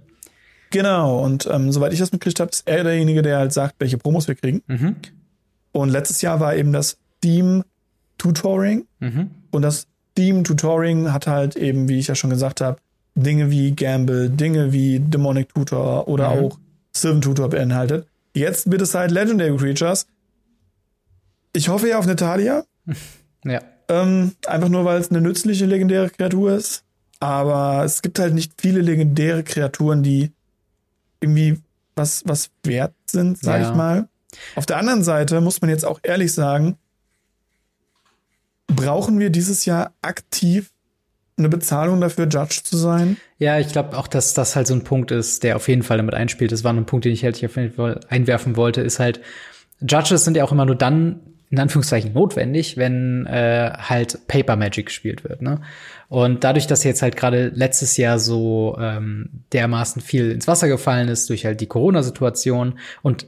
[0.70, 3.98] Genau, und ähm, soweit ich das mitgekriegt habe, ist er derjenige, der halt sagt, welche
[3.98, 4.62] Promos wir kriegen.
[4.66, 4.96] Mhm.
[5.72, 7.64] Und letztes Jahr war eben das Theme
[8.18, 8.86] Tutoring.
[9.00, 9.30] Mhm.
[9.50, 12.78] Und das Theme Tutoring hat halt eben, wie ich ja schon gesagt habe,
[13.14, 16.44] Dinge wie Gamble, Dinge wie Demonic Tutor oder Mhm.
[16.44, 16.58] auch
[16.94, 18.06] Sylvan Tutor beinhaltet.
[18.34, 20.06] Jetzt wird es halt Legendary Creatures.
[21.54, 22.64] Ich hoffe ja auf Natalia.
[23.44, 23.60] Ja.
[23.88, 26.82] Ähm, einfach nur, weil es eine nützliche legendäre Kreatur ist.
[27.20, 30.32] Aber es gibt halt nicht viele legendäre Kreaturen, die
[31.20, 31.60] irgendwie
[31.94, 33.70] was, was wert sind, sag Ja.
[33.70, 34.08] ich mal.
[34.56, 36.76] Auf der anderen Seite muss man jetzt auch ehrlich sagen,
[38.66, 40.70] brauchen wir dieses Jahr aktiv
[41.38, 43.18] eine Bezahlung dafür, Judge zu sein?
[43.38, 45.98] Ja, ich glaube auch, dass das halt so ein Punkt ist, der auf jeden Fall
[45.98, 46.52] damit einspielt.
[46.52, 47.50] Das war ein Punkt, den ich halt hier
[48.08, 49.20] einwerfen wollte, ist halt,
[49.80, 54.86] Judges sind ja auch immer nur dann in Anführungszeichen notwendig, wenn äh, halt Paper Magic
[54.86, 55.42] gespielt wird.
[55.42, 55.60] Ne?
[56.08, 61.08] Und dadurch, dass jetzt halt gerade letztes Jahr so ähm, dermaßen viel ins Wasser gefallen
[61.08, 63.26] ist durch halt die Corona-Situation und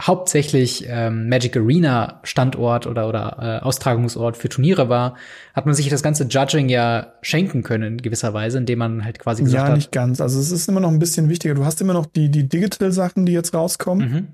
[0.00, 5.14] hauptsächlich ähm, Magic Arena Standort oder oder äh, Austragungsort für Turniere war,
[5.54, 9.18] hat man sich das ganze Judging ja schenken können in gewisser Weise, indem man halt
[9.18, 10.20] quasi gesagt Ja, hat, nicht ganz.
[10.20, 11.54] Also es ist immer noch ein bisschen wichtiger.
[11.54, 14.10] Du hast immer noch die, die Digital-Sachen, die jetzt rauskommen.
[14.10, 14.26] Mhm.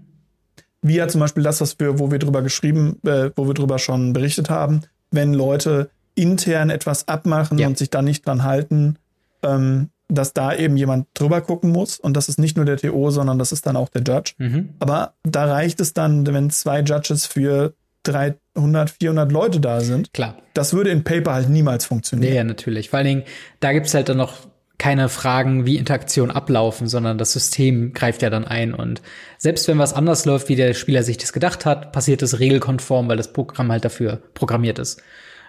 [0.83, 3.79] Wie ja zum Beispiel das, was wir, wo wir drüber geschrieben, äh, wo wir drüber
[3.79, 4.83] schon berichtet haben,
[5.13, 7.69] wenn Leute intern etwas abmachen Ja.
[7.69, 8.97] und sich dann nicht dran halten,
[9.45, 11.99] ähm, dass da eben jemand drüber gucken muss.
[11.99, 14.35] Und das ist nicht nur der TO, sondern das ist dann auch der Judge.
[14.39, 14.71] Mhm.
[14.79, 20.13] Aber da reicht es dann, wenn zwei Judges für 300, 400 Leute da sind.
[20.13, 20.37] Klar.
[20.55, 22.35] Das würde in Paper halt niemals funktionieren.
[22.35, 22.91] ja, natürlich.
[22.91, 23.23] Vor allen Dingen,
[23.61, 24.35] da gibt's halt dann noch
[24.79, 28.75] keine Fragen, wie Interaktionen ablaufen, sondern das System greift ja dann ein.
[28.75, 29.01] Und
[29.39, 33.07] selbst wenn was anders läuft, wie der Spieler sich das gedacht hat, passiert es regelkonform,
[33.09, 35.01] weil das Programm halt dafür programmiert ist.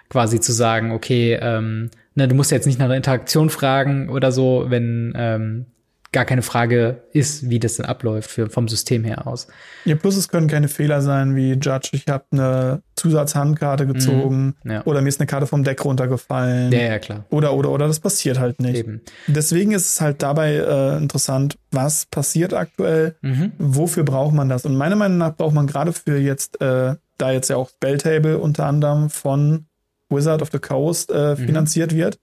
[0.08, 4.32] Quasi zu sagen, okay, ähm, ne, du musst jetzt nicht nach einer Interaktion fragen oder
[4.32, 5.66] so, wenn ähm,
[6.12, 9.48] gar keine Frage ist, wie das denn abläuft für, vom System her aus.
[9.84, 14.70] Ja, plus es können keine Fehler sein wie Judge, ich habe eine Zusatzhandkarte gezogen Mhm.
[14.70, 14.82] ja.
[14.86, 16.70] oder mir ist eine Karte vom Deck runtergefallen.
[16.72, 17.24] Ja, ja, klar.
[17.30, 18.76] Oder, oder, oder, das passiert halt nicht.
[18.76, 19.00] Eben.
[19.26, 23.52] Deswegen ist es halt dabei äh, interessant, was passiert aktuell, Mhm.
[23.58, 24.64] wofür braucht man das?
[24.64, 28.38] Und meiner Meinung nach braucht man gerade für jetzt, äh, da jetzt ja auch Spelltable
[28.38, 29.66] unter anderem von
[30.14, 32.18] Wizard of the Coast äh, finanziert wird,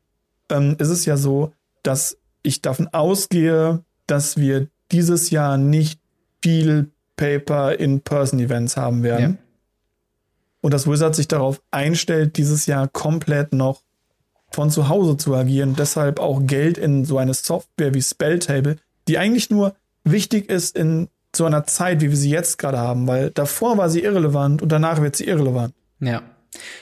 [0.50, 6.00] ähm, ist es ja so, dass ich davon ausgehe, dass wir dieses Jahr nicht
[6.44, 9.38] viel Paper In-Person-Events haben werden.
[9.40, 9.46] Ja.
[10.62, 13.82] Und dass Wizard sich darauf einstellt, dieses Jahr komplett noch
[14.52, 15.76] von zu Hause zu agieren.
[15.78, 18.78] Deshalb auch Geld in so eine Software wie Spelltable,
[19.08, 23.08] die eigentlich nur wichtig ist in so einer Zeit, wie wir sie jetzt gerade haben,
[23.08, 25.74] weil davor war sie irrelevant und danach wird sie irrelevant.
[26.00, 26.22] Ja.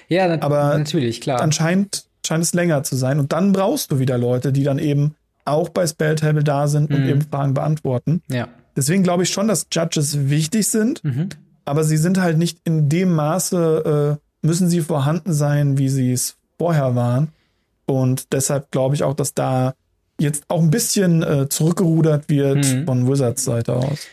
[0.07, 1.41] Ja, nat aber natürlich, klar.
[1.41, 5.15] Anscheinend scheint es länger zu sein und dann brauchst du wieder Leute, die dann eben
[5.45, 7.09] auch bei Spelltable da sind und mhm.
[7.09, 8.21] eben Fragen beantworten.
[8.29, 8.47] Ja.
[8.75, 11.29] Deswegen glaube ich schon, dass Judges wichtig sind, mhm.
[11.65, 16.13] aber sie sind halt nicht in dem Maße, äh, müssen sie vorhanden sein, wie sie
[16.13, 17.29] es vorher waren.
[17.85, 19.73] Und deshalb glaube ich auch, dass da
[20.19, 22.85] jetzt auch ein bisschen äh, zurückgerudert wird mhm.
[22.85, 24.07] von Wizards Seite aus.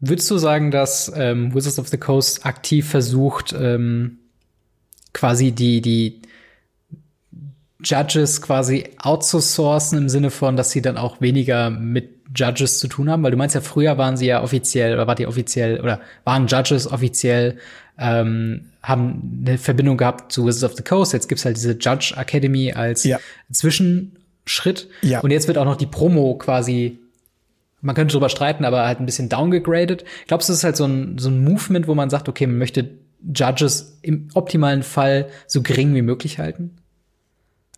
[0.00, 4.17] Würdest du sagen, dass ähm, Wizards of the Coast aktiv versucht, ähm,
[5.12, 6.20] quasi die, die
[7.82, 13.10] Judges quasi outzusourcen im Sinne von, dass sie dann auch weniger mit Judges zu tun
[13.10, 13.22] haben?
[13.22, 16.46] Weil du meinst ja, früher waren sie ja offiziell, oder wart ihr offiziell, oder waren
[16.46, 17.58] Judges offiziell,
[17.98, 21.12] ähm, haben eine Verbindung gehabt zu Wizards of the Coast.
[21.12, 23.18] Jetzt gibt's halt diese Judge Academy als ja.
[23.50, 24.88] Zwischenschritt.
[25.02, 25.20] Ja.
[25.20, 26.98] Und jetzt wird auch noch die Promo quasi
[27.80, 30.04] man könnte drüber streiten, aber halt ein bisschen downgegradet.
[30.26, 32.58] Glaubst du, es ist halt so ein, so ein Movement, wo man sagt, okay, man
[32.58, 32.90] möchte
[33.22, 36.76] Judges im optimalen Fall so gering wie möglich halten?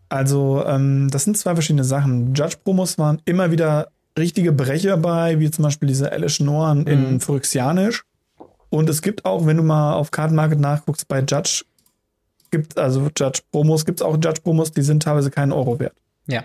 [0.09, 2.35] Also, ähm, das sind zwei verschiedene Sachen.
[2.35, 7.21] Judge-Promos waren immer wieder richtige Brecher bei, wie zum Beispiel diese Alice Noren in mhm.
[7.21, 8.05] Phyrexianisch.
[8.71, 11.65] Und es gibt auch, wenn du mal auf Kartenmarket nachguckst, bei Judge
[12.51, 15.95] gibt also Judge-Promos, gibt es auch Judge-Promos, die sind teilweise keinen Euro wert.
[16.27, 16.43] Ja.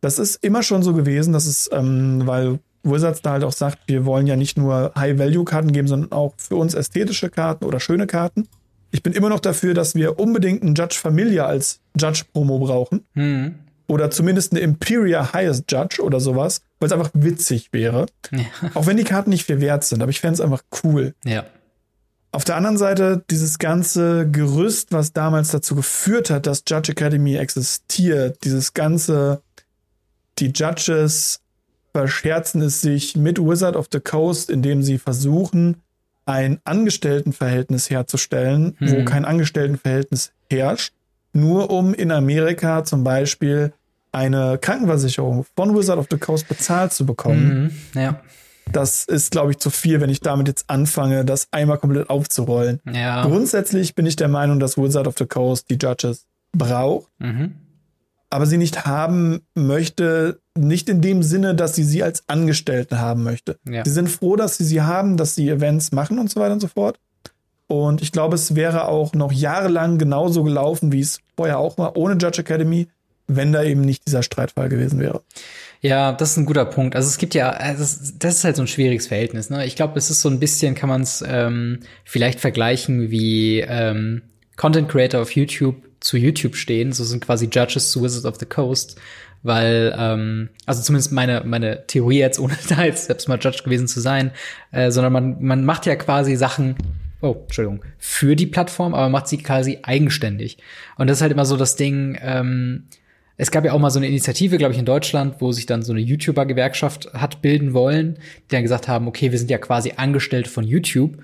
[0.00, 2.60] Das ist immer schon so gewesen, dass es, ähm, weil
[2.90, 6.56] Wizards da halt auch sagt, wir wollen ja nicht nur High-Value-Karten geben, sondern auch für
[6.56, 8.48] uns ästhetische Karten oder schöne Karten.
[8.90, 13.04] Ich bin immer noch dafür, dass wir unbedingt einen Judge Familia als Judge-Promo brauchen.
[13.14, 13.54] Mhm.
[13.86, 18.06] Oder zumindest eine Imperial Highest Judge oder sowas, weil es einfach witzig wäre.
[18.30, 18.40] Ja.
[18.74, 21.14] Auch wenn die Karten nicht viel wert sind, aber ich fände es einfach cool.
[21.24, 21.44] Ja.
[22.30, 27.36] Auf der anderen Seite, dieses ganze Gerüst, was damals dazu geführt hat, dass Judge Academy
[27.36, 29.40] existiert, dieses ganze,
[30.38, 31.40] die Judges
[31.92, 35.76] verscherzen es sich mit Wizard of the Coast, indem sie versuchen,
[36.26, 38.92] ein Angestelltenverhältnis herzustellen, hm.
[38.92, 40.92] wo kein Angestelltenverhältnis herrscht,
[41.32, 43.72] nur um in Amerika zum Beispiel
[44.12, 47.72] eine Krankenversicherung von Wizard of the Coast bezahlt zu bekommen.
[47.94, 48.20] Mhm, ja.
[48.70, 52.80] Das ist, glaube ich, zu viel, wenn ich damit jetzt anfange, das einmal komplett aufzurollen.
[52.90, 53.22] Ja.
[53.22, 57.08] Grundsätzlich bin ich der Meinung, dass Wizard of the Coast die Judges braucht.
[57.18, 57.54] Mhm
[58.30, 63.22] aber sie nicht haben möchte, nicht in dem Sinne, dass sie sie als Angestellten haben
[63.22, 63.58] möchte.
[63.68, 63.84] Ja.
[63.84, 66.60] Sie sind froh, dass sie sie haben, dass sie Events machen und so weiter und
[66.60, 66.98] so fort.
[67.66, 71.96] Und ich glaube, es wäre auch noch jahrelang genauso gelaufen, wie es vorher auch war,
[71.96, 72.88] ohne Judge Academy,
[73.26, 75.22] wenn da eben nicht dieser Streitfall gewesen wäre.
[75.80, 76.96] Ja, das ist ein guter Punkt.
[76.96, 77.84] Also es gibt ja, also
[78.18, 79.48] das ist halt so ein schwieriges Verhältnis.
[79.50, 79.64] Ne?
[79.66, 84.22] Ich glaube, es ist so ein bisschen, kann man es ähm, vielleicht vergleichen wie ähm,
[84.56, 86.92] Content Creator auf YouTube zu YouTube stehen.
[86.92, 88.98] So sind quasi Judges zu Wizards of the Coast.
[89.42, 93.86] Weil, ähm, also zumindest meine, meine Theorie jetzt, ohne da jetzt selbst mal Judge gewesen
[93.86, 94.32] zu sein,
[94.72, 96.74] äh, sondern man, man macht ja quasi Sachen,
[97.20, 100.58] oh, Entschuldigung, für die Plattform, aber macht sie quasi eigenständig.
[100.96, 102.84] Und das ist halt immer so das Ding, ähm,
[103.40, 105.82] es gab ja auch mal so eine Initiative, glaube ich, in Deutschland, wo sich dann
[105.82, 109.92] so eine YouTuber-Gewerkschaft hat bilden wollen, die dann gesagt haben, okay, wir sind ja quasi
[109.96, 111.18] angestellt von YouTube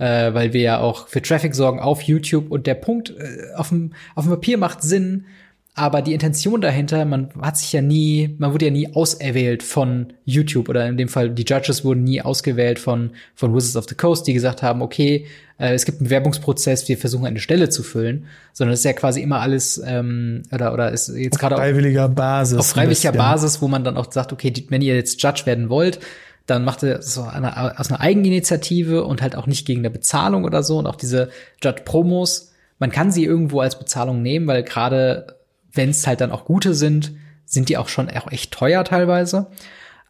[0.00, 2.50] äh, weil wir ja auch für Traffic sorgen auf YouTube.
[2.50, 5.26] Und der Punkt äh, auf, dem, auf dem Papier macht Sinn,
[5.74, 10.14] aber die Intention dahinter, man hat sich ja nie, man wurde ja nie auserwählt von
[10.24, 10.68] YouTube.
[10.68, 14.26] Oder in dem Fall die Judges wurden nie ausgewählt von von Wizards of the Coast,
[14.26, 15.26] die gesagt haben, okay,
[15.58, 18.94] äh, es gibt einen Werbungsprozess, wir versuchen eine Stelle zu füllen, sondern es ist ja
[18.94, 23.62] quasi immer alles ähm, oder oder ist jetzt gerade auf freiwilliger Basis auf freiwilliger Basis,
[23.62, 26.00] wo man dann auch sagt, okay, die, wenn ihr jetzt Judge werden wollt,
[26.46, 30.44] dann macht er so eine, aus einer Eigeninitiative und halt auch nicht gegen eine Bezahlung
[30.44, 30.78] oder so.
[30.78, 31.30] Und auch diese
[31.62, 35.36] Judge-Promos, man kann sie irgendwo als Bezahlung nehmen, weil gerade
[35.72, 37.12] wenn es halt dann auch gute sind,
[37.44, 39.48] sind die auch schon auch echt teuer teilweise.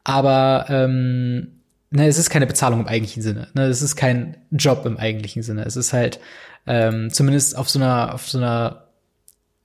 [0.04, 1.60] Aber ähm,
[1.90, 3.48] ne, es ist keine Bezahlung im eigentlichen Sinne.
[3.54, 5.64] Ne, es ist kein Job im eigentlichen Sinne.
[5.64, 6.20] Es ist halt
[6.66, 8.84] ähm, zumindest auf so einer auf so einer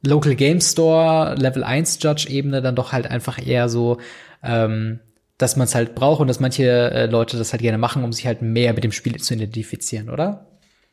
[0.01, 3.97] Local Game Store Level 1 Judge Ebene dann doch halt einfach eher so
[4.43, 4.99] ähm,
[5.38, 8.14] dass man es halt braucht und dass manche äh, Leute das halt gerne machen, um
[8.14, 10.48] sich halt mehr mit dem Spiel zu identifizieren, oder?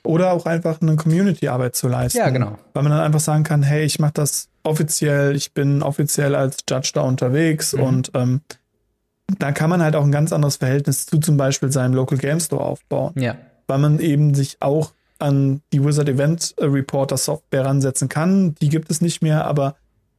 [0.05, 2.19] Oder auch einfach eine Community-Arbeit zu leisten.
[2.19, 2.59] Ja, genau.
[2.75, 6.59] Weil man dann einfach sagen kann, hey, ich mache das offiziell, ich bin offiziell als
[6.69, 7.83] Judge da unterwegs mhm.
[7.83, 8.41] und ähm,
[9.39, 12.41] da kann man halt auch ein ganz anderes Verhältnis zu zum Beispiel seinem Local Game
[12.41, 13.15] Store aufbauen.
[13.17, 13.37] Ja.
[13.69, 18.57] Weil man eben sich auch an die Wizard Event Reporter Software ransetzen kann.
[18.57, 19.77] Die gibt es nicht mehr, aber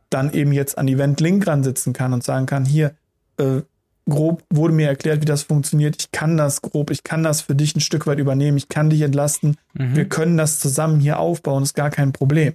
[0.09, 2.93] dann eben jetzt an Event Link ransitzen kann und sagen kann, hier,
[3.37, 3.61] äh,
[4.09, 5.95] grob wurde mir erklärt, wie das funktioniert.
[5.99, 8.89] Ich kann das grob, ich kann das für dich ein Stück weit übernehmen, ich kann
[8.89, 9.57] dich entlasten.
[9.73, 9.95] Mhm.
[9.95, 12.53] Wir können das zusammen hier aufbauen, ist gar kein Problem.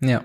[0.00, 0.24] Ja.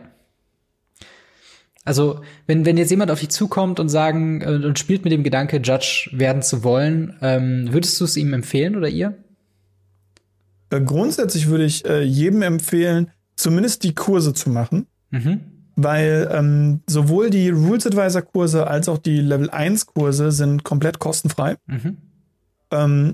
[1.83, 5.23] Also, wenn, wenn jetzt jemand auf dich zukommt und sagen äh, und spielt mit dem
[5.23, 9.15] Gedanke, Judge werden zu wollen, ähm, würdest du es ihm empfehlen oder ihr?
[10.71, 14.87] Äh, grundsätzlich würde ich äh, jedem empfehlen, zumindest die Kurse zu machen.
[15.11, 20.63] Mhm weil ähm, sowohl die Rules Advisor Kurse als auch die Level 1 Kurse sind
[20.63, 21.57] komplett kostenfrei.
[21.67, 21.97] Mhm.
[22.71, 23.13] Ähm,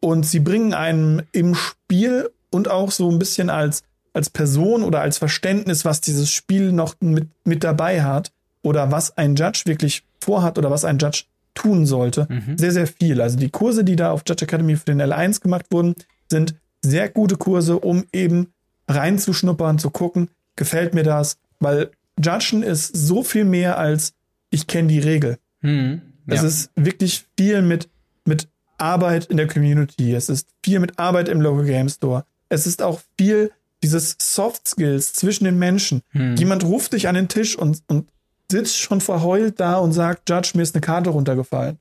[0.00, 5.00] und sie bringen einem im Spiel und auch so ein bisschen als, als Person oder
[5.00, 8.32] als Verständnis, was dieses Spiel noch mit, mit dabei hat
[8.62, 11.24] oder was ein Judge wirklich vorhat oder was ein Judge
[11.54, 12.58] tun sollte, mhm.
[12.58, 13.20] sehr, sehr viel.
[13.20, 15.94] Also die Kurse, die da auf Judge Academy für den L1 gemacht wurden,
[16.30, 18.52] sind sehr gute Kurse, um eben
[18.88, 21.90] reinzuschnuppern, zu gucken, gefällt mir das, weil
[22.22, 24.14] Judgen ist so viel mehr als
[24.50, 25.38] ich kenne die Regel.
[25.62, 26.34] Mhm, ja.
[26.34, 27.88] Es ist wirklich viel mit,
[28.24, 28.48] mit
[28.78, 30.14] Arbeit in der Community.
[30.14, 32.24] Es ist viel mit Arbeit im Local Game Store.
[32.48, 33.50] Es ist auch viel
[33.82, 36.02] dieses Soft Skills zwischen den Menschen.
[36.12, 36.36] Mhm.
[36.36, 38.08] Jemand ruft dich an den Tisch und, und
[38.50, 41.78] sitzt schon verheult da und sagt, Judge, mir ist eine Karte runtergefallen.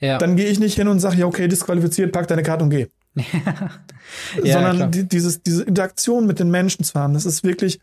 [0.00, 0.18] Ja.
[0.18, 2.86] Dann gehe ich nicht hin und sage, ja, okay, disqualifiziert, pack deine Karte und geh.
[4.44, 7.80] ja, Sondern die, dieses, diese Interaktion mit den Menschen zu haben, das ist wirklich,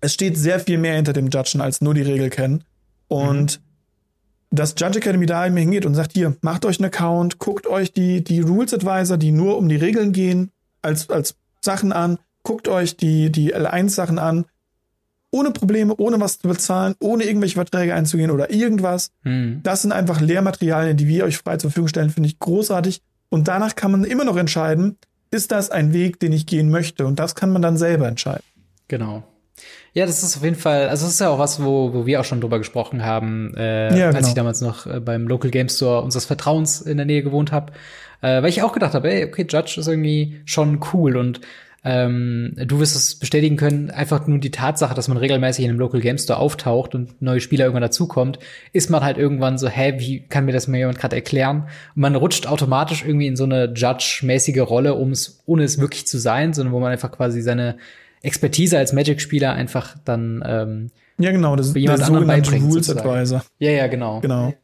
[0.00, 2.64] es steht sehr viel mehr hinter dem Judgen als nur die Regel kennen.
[3.08, 4.56] Und mhm.
[4.56, 7.92] dass Judge Academy da eben hingeht und sagt, hier, macht euch einen Account, guckt euch
[7.92, 10.50] die, die Rules Advisor, die nur um die Regeln gehen,
[10.82, 14.44] als, als Sachen an, guckt euch die, die L1 Sachen an,
[15.30, 19.10] ohne Probleme, ohne was zu bezahlen, ohne irgendwelche Verträge einzugehen oder irgendwas.
[19.24, 19.60] Mhm.
[19.62, 23.02] Das sind einfach Lehrmaterialien, die wir euch frei zur Verfügung stellen, finde ich großartig.
[23.28, 24.96] Und danach kann man immer noch entscheiden,
[25.30, 27.06] ist das ein Weg, den ich gehen möchte?
[27.06, 28.44] Und das kann man dann selber entscheiden.
[28.88, 29.24] Genau.
[29.94, 32.20] Ja, das ist auf jeden Fall, also das ist ja auch was, wo, wo wir
[32.20, 34.18] auch schon drüber gesprochen haben, äh, ja, genau.
[34.18, 37.52] als ich damals noch äh, beim Local Game Store unseres Vertrauens in der Nähe gewohnt
[37.52, 37.72] habe.
[38.20, 41.40] Äh, weil ich auch gedacht habe, ey, okay, Judge ist irgendwie schon cool und
[41.84, 45.78] ähm, du wirst es bestätigen können, einfach nur die Tatsache, dass man regelmäßig in einem
[45.78, 48.40] Local Game Store auftaucht und neue Spieler irgendwann dazukommt,
[48.72, 51.68] ist man halt irgendwann so, hä, wie kann mir das mal jemand gerade erklären?
[51.94, 56.06] Und man rutscht automatisch irgendwie in so eine Judge-mäßige Rolle, um es, ohne es wirklich
[56.06, 57.76] zu sein, sondern wo man einfach quasi seine
[58.22, 63.44] Expertise als Magic-Spieler einfach dann ähm, ja genau, das ist jemand der sogenannte Rules Advisor.
[63.58, 64.20] Ja, ja, genau.
[64.20, 64.54] Genau.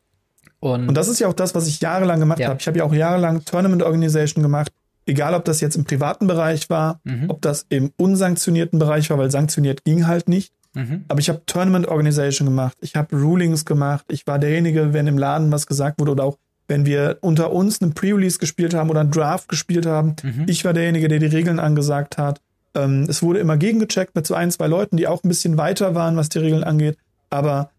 [0.61, 2.48] Und, und das ist ja auch das, was ich jahrelang gemacht ja.
[2.48, 2.59] habe.
[2.61, 4.72] Ich habe ja auch jahrelang Tournament Organization gemacht,
[5.05, 7.28] egal ob das jetzt im privaten Bereich war, mhm.
[7.28, 10.55] ob das im unsanktionierten Bereich war, weil sanktioniert ging halt nicht.
[10.74, 11.05] Mhm.
[11.09, 15.18] Aber ich habe Tournament Organization gemacht, ich habe Rulings gemacht, ich war derjenige, wenn im
[15.18, 19.00] Laden was gesagt wurde oder auch wenn wir unter uns einen Pre-Release gespielt haben oder
[19.00, 20.46] einen Draft gespielt haben, mhm.
[20.48, 22.40] ich war derjenige, der die Regeln angesagt hat.
[22.75, 25.95] Ähm, es wurde immer gegengecheckt mit so ein, zwei Leuten, die auch ein bisschen weiter
[25.95, 26.99] waren, was die Regeln angeht.
[27.31, 27.70] Aber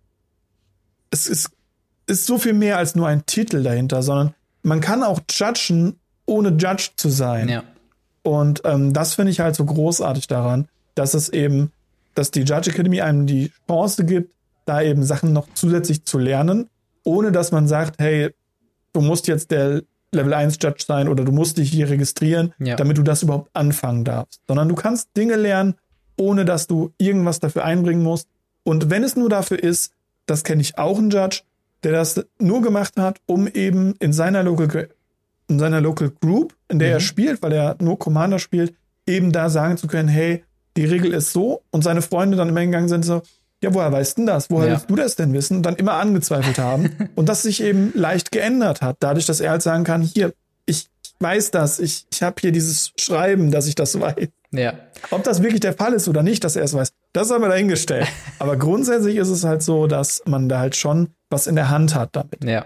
[1.12, 1.52] es ist,
[2.08, 4.34] ist so viel mehr als nur ein Titel dahinter, sondern
[4.64, 7.50] man kann auch judgen, ohne Judge zu sein.
[7.50, 7.64] Ja.
[8.24, 11.72] Und ähm, das finde ich halt so großartig daran, dass es eben,
[12.16, 14.34] dass die Judge Academy einem die Chance gibt,
[14.66, 16.70] da eben Sachen noch zusätzlich zu lernen,
[17.04, 18.32] ohne dass man sagt, hey,
[18.94, 19.84] du musst jetzt der
[20.16, 22.76] Level 1 Judge sein oder du musst dich hier registrieren, ja.
[22.76, 24.42] damit du das überhaupt anfangen darfst.
[24.48, 25.76] Sondern du kannst Dinge lernen,
[26.18, 28.28] ohne dass du irgendwas dafür einbringen musst.
[28.64, 29.92] Und wenn es nur dafür ist,
[30.26, 31.42] das kenne ich auch einen Judge,
[31.84, 34.90] der das nur gemacht hat, um eben in seiner Local,
[35.48, 36.94] in seiner Local Group, in der mhm.
[36.96, 38.74] er spielt, weil er nur Commander spielt,
[39.06, 40.44] eben da sagen zu können, hey,
[40.78, 43.22] die Regel ist so und seine Freunde dann immer hingegangen sind so,
[43.64, 44.50] ja, woher weißt denn das?
[44.50, 44.74] Woher ja.
[44.74, 45.58] willst du das denn wissen?
[45.58, 46.92] Und dann immer angezweifelt haben.
[47.16, 50.34] und das sich eben leicht geändert hat, dadurch, dass er halt sagen kann, hier,
[50.66, 50.88] ich
[51.20, 54.28] weiß das, ich, ich habe hier dieses Schreiben, dass ich das weiß.
[54.52, 54.74] Ja.
[55.12, 57.50] Ob das wirklich der Fall ist oder nicht, dass er es weiß, das haben wir
[57.50, 58.08] dahingestellt.
[58.40, 61.96] Aber grundsätzlich ist es halt so, dass man da halt schon was in der Hand
[61.96, 62.44] hat damit.
[62.44, 62.66] Ja.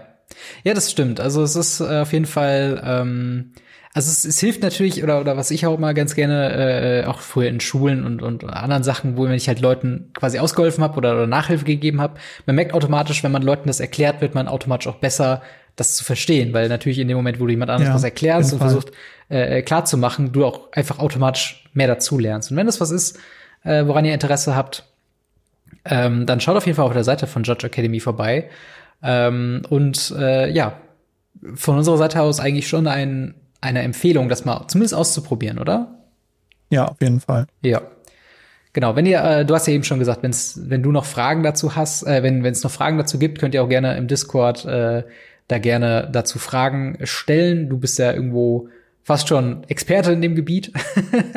[0.62, 1.18] Ja, das stimmt.
[1.18, 3.52] Also es ist äh, auf jeden Fall ähm,
[3.92, 7.20] also es, es, hilft natürlich, oder, oder was ich auch mal ganz gerne, äh, auch
[7.20, 11.12] früher in Schulen und, und anderen Sachen, wo ich halt Leuten quasi ausgeholfen habe oder,
[11.14, 12.14] oder Nachhilfe gegeben habe,
[12.46, 15.42] man merkt automatisch, wenn man Leuten das erklärt, wird man automatisch auch besser,
[15.74, 18.52] das zu verstehen, weil natürlich in dem Moment, wo du jemand anderes ja, was erklärst
[18.52, 18.70] und Fall.
[18.70, 18.92] versucht
[19.28, 22.50] äh, äh, klar zu machen, du auch einfach automatisch mehr dazu lernst.
[22.50, 23.18] Und wenn das was ist,
[23.64, 24.84] äh, woran ihr Interesse habt,
[25.84, 28.50] ähm, dann schaut auf jeden Fall auf der Seite von Judge Academy vorbei.
[29.02, 30.74] Ähm, und äh, ja,
[31.54, 35.98] von unserer Seite aus eigentlich schon ein eine Empfehlung, das mal zumindest auszuprobieren, oder?
[36.70, 37.46] Ja, auf jeden Fall.
[37.62, 37.82] Ja.
[38.72, 41.42] Genau, wenn ihr, äh, du hast ja eben schon gesagt, wenn's, wenn du noch Fragen
[41.42, 44.64] dazu hast, äh, wenn es noch Fragen dazu gibt, könnt ihr auch gerne im Discord
[44.64, 45.02] äh,
[45.48, 47.68] da gerne dazu Fragen stellen.
[47.68, 48.68] Du bist ja irgendwo
[49.02, 50.72] fast schon Experte in dem Gebiet.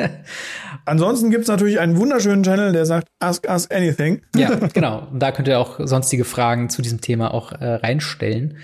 [0.84, 4.22] Ansonsten gibt's natürlich einen wunderschönen Channel, der sagt Ask Us Anything.
[4.36, 5.08] ja, genau.
[5.10, 8.58] Und da könnt ihr auch sonstige Fragen zu diesem Thema auch äh, reinstellen.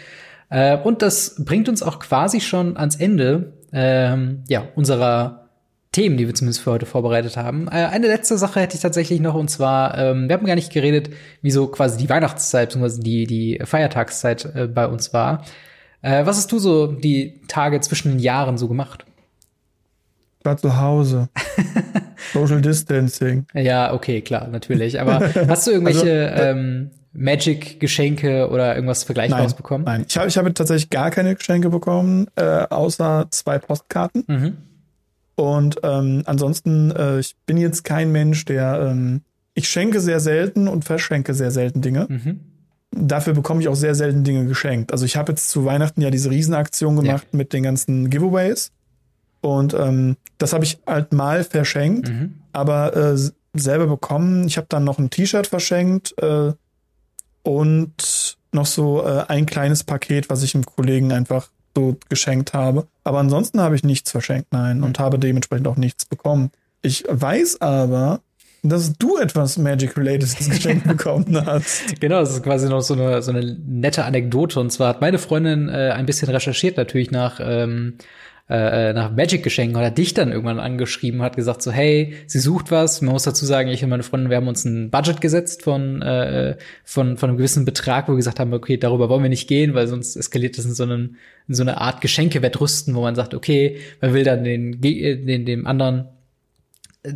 [0.51, 5.49] Äh, und das bringt uns auch quasi schon ans Ende ähm, ja, unserer
[5.93, 7.67] Themen, die wir zumindest für heute vorbereitet haben.
[7.67, 10.73] Äh, eine letzte Sache hätte ich tatsächlich noch, und zwar, ähm, wir haben gar nicht
[10.73, 11.11] geredet,
[11.43, 13.01] wie so quasi die Weihnachtszeit bzw.
[13.01, 15.45] die, die Feiertagszeit äh, bei uns war.
[16.03, 19.05] Äh, was hast du so die Tage zwischen den Jahren so gemacht?
[20.43, 21.29] War zu Hause.
[22.33, 23.47] Social Distancing.
[23.53, 25.01] Ja, okay, klar, natürlich.
[25.01, 29.85] Aber hast du irgendwelche also, ähm, Magic-Geschenke oder irgendwas Vergleichbares nein, bekommen?
[29.85, 34.25] Nein, ich habe ich hab tatsächlich gar keine Geschenke bekommen, äh, außer zwei Postkarten.
[34.27, 34.57] Mhm.
[35.35, 39.23] Und ähm, ansonsten, äh, ich bin jetzt kein Mensch, der ähm,
[39.55, 42.07] ich schenke sehr selten und verschenke sehr selten Dinge.
[42.09, 42.41] Mhm.
[42.93, 44.93] Dafür bekomme ich auch sehr selten Dinge geschenkt.
[44.93, 47.37] Also ich habe jetzt zu Weihnachten ja diese Riesenaktion gemacht ja.
[47.37, 48.73] mit den ganzen Giveaways.
[49.41, 52.35] Und ähm, das habe ich halt mal verschenkt, mhm.
[52.53, 53.19] aber äh,
[53.55, 54.47] selber bekommen.
[54.47, 56.53] Ich habe dann noch ein T-Shirt verschenkt äh,
[57.43, 62.87] und noch so äh, ein kleines Paket, was ich einem Kollegen einfach so geschenkt habe.
[63.05, 64.85] Aber ansonsten habe ich nichts verschenkt, nein, mhm.
[64.85, 66.51] und habe dementsprechend auch nichts bekommen.
[66.83, 68.21] Ich weiß aber,
[68.63, 72.01] dass du etwas Magic-related geschenkt bekommen hast.
[72.01, 74.61] Genau, das ist quasi noch so eine, so eine nette Anekdote.
[74.61, 77.95] Und zwar hat meine Freundin äh, ein bisschen recherchiert natürlich nach ähm,
[78.51, 83.01] äh, nach Magic-Geschenken hat dich dann irgendwann angeschrieben, hat gesagt so, hey, sie sucht was.
[83.01, 86.03] Man muss dazu sagen, ich und meine Freundin, wir haben uns ein Budget gesetzt von,
[86.03, 89.49] äh, von, von einem gewissen Betrag, wo wir gesagt haben, okay, darüber wollen wir nicht
[89.49, 93.15] gehen, weil sonst eskaliert das in so, einen, in so eine Art Geschenkewettrüsten, wo man
[93.15, 96.09] sagt, okay, man will dann den, den, dem anderen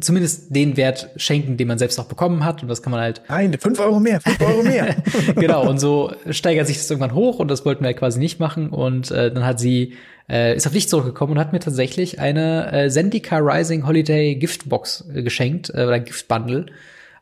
[0.00, 2.62] zumindest den Wert schenken, den man selbst auch bekommen hat.
[2.62, 3.22] Und das kann man halt.
[3.28, 4.96] Nein, fünf Euro mehr, fünf Euro mehr.
[5.36, 8.40] genau, und so steigert sich das irgendwann hoch und das wollten wir halt quasi nicht
[8.40, 8.70] machen.
[8.70, 9.94] Und äh, dann hat sie,
[10.28, 15.04] äh, ist auf dich zurückgekommen und hat mir tatsächlich eine äh, Zendika Rising Holiday Giftbox
[15.14, 16.66] äh, geschenkt, äh, oder Giftbundle,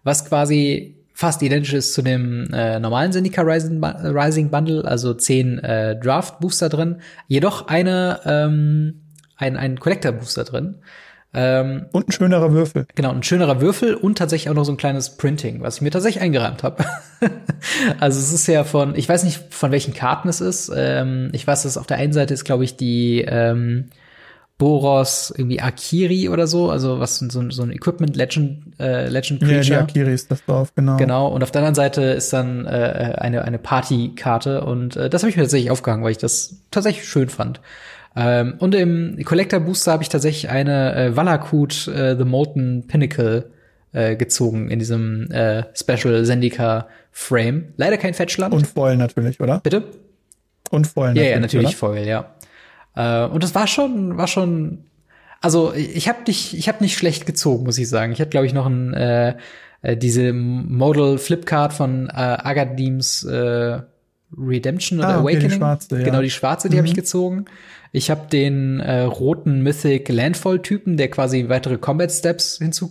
[0.05, 5.59] was quasi fast identisch ist zu dem äh, normalen Zendika Rising, Rising Bundle, also zehn
[5.59, 6.97] äh, Draft Booster drin,
[7.29, 9.03] jedoch eine ähm,
[9.37, 10.77] ein, ein Collector Booster drin.
[11.35, 12.87] Ähm, und ein schönerer Würfel.
[12.95, 15.91] Genau, ein schönerer Würfel und tatsächlich auch noch so ein kleines Printing, was ich mir
[15.91, 16.85] tatsächlich eingereimt habe.
[18.01, 20.71] also es ist ja von, ich weiß nicht, von welchen Karten es ist.
[20.75, 23.89] Ähm, ich weiß, dass auf der einen Seite ist, glaube ich, die ähm,
[24.59, 29.79] Boros irgendwie Akiri oder so, also was so, so ein Equipment Legend äh, Legend Creature.
[29.79, 30.99] Ja, die Akiri ist das drauf, genau.
[30.99, 35.23] Genau, und auf der anderen Seite ist dann äh, eine eine Partykarte und äh, das
[35.23, 37.61] habe ich mir tatsächlich aufgehangen, weil ich das tatsächlich schön fand.
[38.15, 43.51] Ähm, und im Collector Booster habe ich tatsächlich eine äh, Valakut äh, The Molten Pinnacle
[43.93, 47.73] äh, gezogen in diesem äh, Special Zendika Frame.
[47.77, 48.55] Leider kein Fetchland.
[48.55, 49.61] Und Foil natürlich, oder?
[49.61, 49.85] Bitte?
[50.71, 51.29] Und Foil natürlich.
[51.29, 51.77] Ja, ja, natürlich oder?
[51.77, 52.35] Foil, ja.
[52.95, 54.85] Äh, und das war schon, war schon.
[55.41, 58.13] Also ich habe nicht, ich habe nicht schlecht gezogen, muss ich sagen.
[58.13, 59.35] Ich hatte, glaube ich, noch ein äh,
[59.83, 63.81] äh, diese Modal Flipcard von äh, Agadims äh,
[64.39, 65.49] Redemption oder ah, okay, Awakening.
[65.51, 66.05] Die schwarze, ja.
[66.05, 66.79] Genau, die schwarze, die mhm.
[66.79, 67.45] habe ich gezogen.
[67.95, 72.89] Ich habe den äh, roten Mythic Landfall-Typen, der quasi weitere Combat Steps hinzu.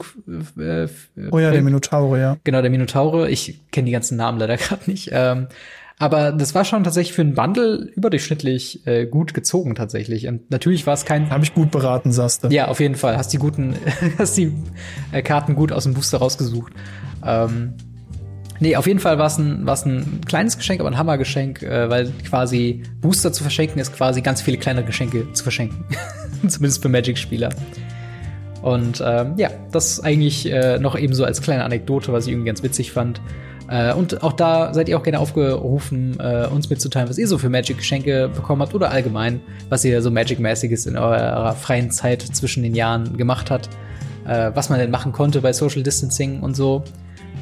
[0.58, 0.88] Äh,
[1.32, 2.38] oh ja, der Minotaure, ja.
[2.44, 3.28] Genau, der Minotaure.
[3.28, 5.10] Ich kenne die ganzen Namen leider gerade nicht.
[5.12, 5.48] Ähm,
[5.98, 10.28] aber das war schon tatsächlich für einen Bundle überdurchschnittlich äh, gut gezogen tatsächlich.
[10.28, 11.32] Und natürlich war es kein.
[11.32, 12.50] Habe ich gut beraten, sagst du.
[12.50, 13.18] Ja, auf jeden Fall.
[13.18, 13.76] Hast die guten,
[14.20, 14.52] hast die
[15.12, 16.74] äh, Karten gut aus dem Booster rausgesucht.
[17.26, 17.74] Ähm,
[18.62, 22.14] Nee, auf jeden Fall war es ein, ein kleines Geschenk, aber ein Hammergeschenk, äh, weil
[22.30, 25.84] quasi Booster zu verschenken ist quasi ganz viele kleine Geschenke zu verschenken.
[26.48, 27.50] Zumindest für Magic-Spieler.
[28.62, 32.46] Und ähm, ja, das eigentlich äh, noch eben so als kleine Anekdote, was ich irgendwie
[32.46, 33.20] ganz witzig fand.
[33.68, 37.40] Äh, und auch da seid ihr auch gerne aufgerufen, äh, uns mitzuteilen, was ihr so
[37.40, 39.40] für Magic-Geschenke bekommen habt oder allgemein,
[39.70, 43.70] was ihr so Magic-mäßiges in eurer freien Zeit zwischen den Jahren gemacht habt.
[44.28, 46.84] Äh, was man denn machen konnte bei Social Distancing und so.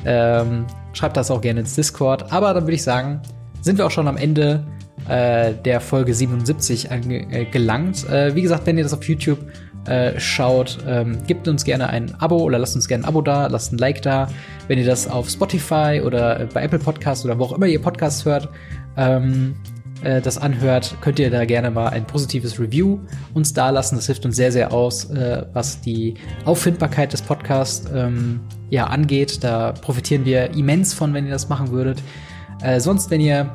[0.06, 2.32] Ähm, schreibt das auch gerne ins Discord.
[2.32, 3.22] Aber dann würde ich sagen,
[3.62, 4.66] sind wir auch schon am Ende
[5.08, 8.08] äh, der Folge 77 angelangt.
[8.10, 9.40] Äh, wie gesagt, wenn ihr das auf YouTube
[9.86, 13.48] äh, schaut, ähm, gebt uns gerne ein Abo oder lasst uns gerne ein Abo da,
[13.48, 14.28] lasst ein Like da.
[14.68, 18.26] Wenn ihr das auf Spotify oder bei Apple Podcasts oder wo auch immer ihr Podcasts
[18.26, 18.50] hört,
[18.98, 19.56] ähm,
[20.04, 23.00] äh, das anhört, könnt ihr da gerne mal ein positives Review
[23.34, 23.96] uns da lassen.
[23.96, 29.44] Das hilft uns sehr, sehr aus, äh, was die Auffindbarkeit des Podcasts ähm, ja, angeht.
[29.44, 32.02] Da profitieren wir immens von, wenn ihr das machen würdet.
[32.62, 33.54] Äh, sonst, wenn ihr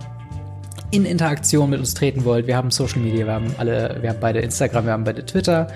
[0.90, 4.20] in Interaktion mit uns treten wollt, wir haben Social Media, wir haben alle, wir haben
[4.20, 5.68] beide Instagram, wir haben beide Twitter,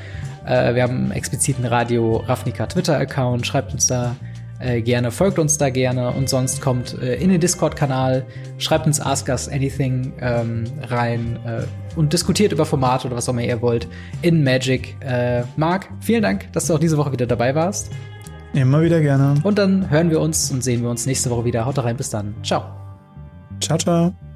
[0.47, 4.15] äh, wir haben expliziten Radio Ravnica Twitter-Account, schreibt uns da
[4.61, 8.27] äh, gerne, folgt uns da gerne und sonst kommt äh, in den Discord-Kanal,
[8.59, 11.63] schreibt uns Ask Us Anything ähm, rein äh,
[11.97, 13.89] und diskutiert über Formate oder was auch immer ihr wollt
[14.23, 14.97] in Magic.
[15.01, 17.91] Äh, Marc, vielen Dank, dass du auch diese Woche wieder dabei warst.
[18.55, 19.35] Immer wieder gerne.
[19.43, 21.67] Und dann hören wir uns und sehen wir uns nächste Woche wieder.
[21.67, 22.35] Haut rein, bis dann.
[22.43, 22.65] Ciao.
[23.61, 24.28] Ciao, ciao.